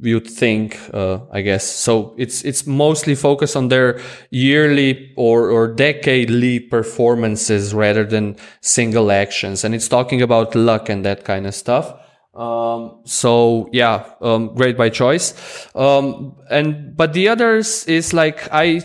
[0.00, 1.64] you'd think, uh, I guess.
[1.66, 4.00] So it's it's mostly focused on their
[4.30, 11.04] yearly or or decadely performances rather than single actions, and it's talking about luck and
[11.04, 11.94] that kind of stuff.
[12.34, 15.34] Um, so yeah, um, great by choice.
[15.74, 18.82] Um, and, but the others is like, I,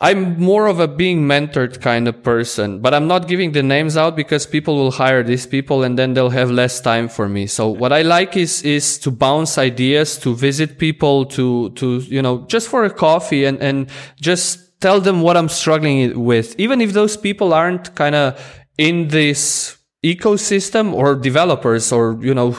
[0.00, 3.96] I'm more of a being mentored kind of person, but I'm not giving the names
[3.96, 7.46] out because people will hire these people and then they'll have less time for me.
[7.46, 12.20] So what I like is, is to bounce ideas, to visit people, to, to, you
[12.20, 13.88] know, just for a coffee and, and
[14.20, 16.58] just tell them what I'm struggling with.
[16.58, 22.56] Even if those people aren't kind of in this ecosystem or developers or, you know,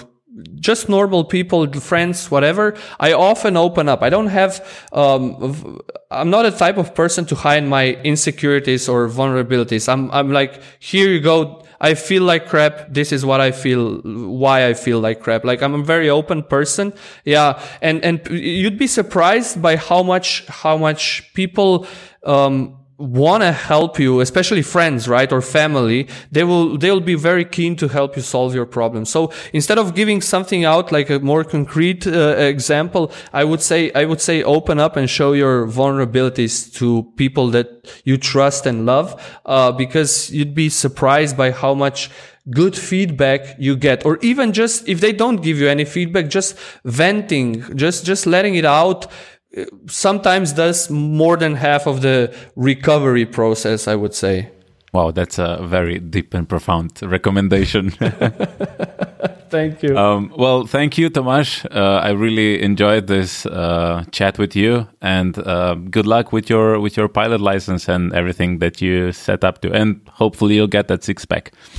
[0.60, 4.02] just normal people, friends, whatever, I often open up.
[4.02, 4.60] I don't have,
[4.92, 5.80] um,
[6.12, 9.88] I'm not a type of person to hide my insecurities or vulnerabilities.
[9.88, 11.64] I'm, I'm like, here you go.
[11.80, 12.94] I feel like crap.
[12.94, 15.46] This is what I feel, why I feel like crap.
[15.46, 16.94] Like I'm a very open person.
[17.24, 17.62] Yeah.
[17.82, 21.88] And, and you'd be surprised by how much, how much people,
[22.24, 25.32] um, want to help you, especially friends, right?
[25.32, 29.06] Or family, they will, they'll be very keen to help you solve your problem.
[29.06, 33.92] So instead of giving something out like a more concrete uh, example, I would say,
[33.94, 38.86] I would say open up and show your vulnerabilities to people that you trust and
[38.86, 42.10] love, uh, because you'd be surprised by how much
[42.52, 46.56] good feedback you get or even just if they don't give you any feedback just
[46.84, 49.08] venting just just letting it out
[49.88, 54.50] sometimes does more than half of the recovery process, I would say.
[54.94, 57.90] Wow, that's a very deep and profound recommendation.
[59.50, 59.98] thank you.
[59.98, 61.66] Um, well, thank you, Tomas.
[61.66, 66.80] Uh, I really enjoyed this uh, chat with you, and uh, good luck with your
[66.80, 69.74] with your pilot license and everything that you set up to.
[69.74, 71.52] And hopefully, you'll get that six pack.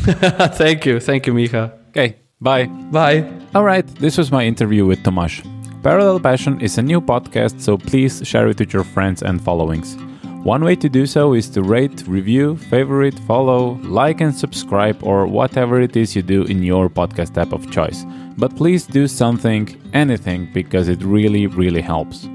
[0.54, 1.72] thank you, thank you, Micha.
[1.88, 2.66] Okay, bye.
[2.92, 3.24] Bye.
[3.54, 5.40] All right, this was my interview with Tomas.
[5.86, 9.96] Parallel Passion is a new podcast, so please share it with your friends and followings.
[10.42, 15.28] One way to do so is to rate, review, favorite, follow, like, and subscribe, or
[15.28, 18.04] whatever it is you do in your podcast app of choice.
[18.36, 22.28] But please do something, anything, because it really, really helps.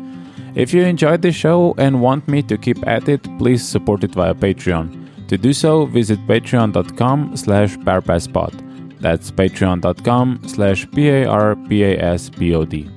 [0.56, 4.14] If you enjoyed the show and want me to keep at it, please support it
[4.14, 5.28] via Patreon.
[5.28, 9.02] To do so, visit patreon.com slash parpaspod.
[9.02, 12.92] That's patreon.com slash P-A-R-P-A-S-P-O-D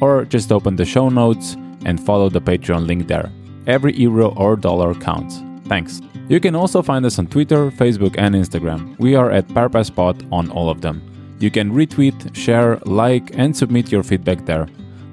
[0.00, 3.30] or just open the show notes and follow the Patreon link there.
[3.66, 5.40] Every euro or dollar counts.
[5.68, 6.00] Thanks.
[6.28, 8.98] You can also find us on Twitter, Facebook, and Instagram.
[8.98, 11.02] We are at ParpaSpod on all of them.
[11.38, 14.66] You can retweet, share, like, and submit your feedback there.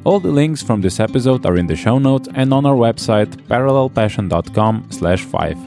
[0.03, 3.35] All the links from this episode are in the show notes and on our website
[3.47, 5.57] parallelpassion.com slash 5.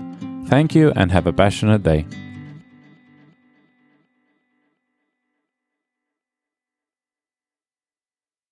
[0.49, 2.07] Thank you and have a passionate day.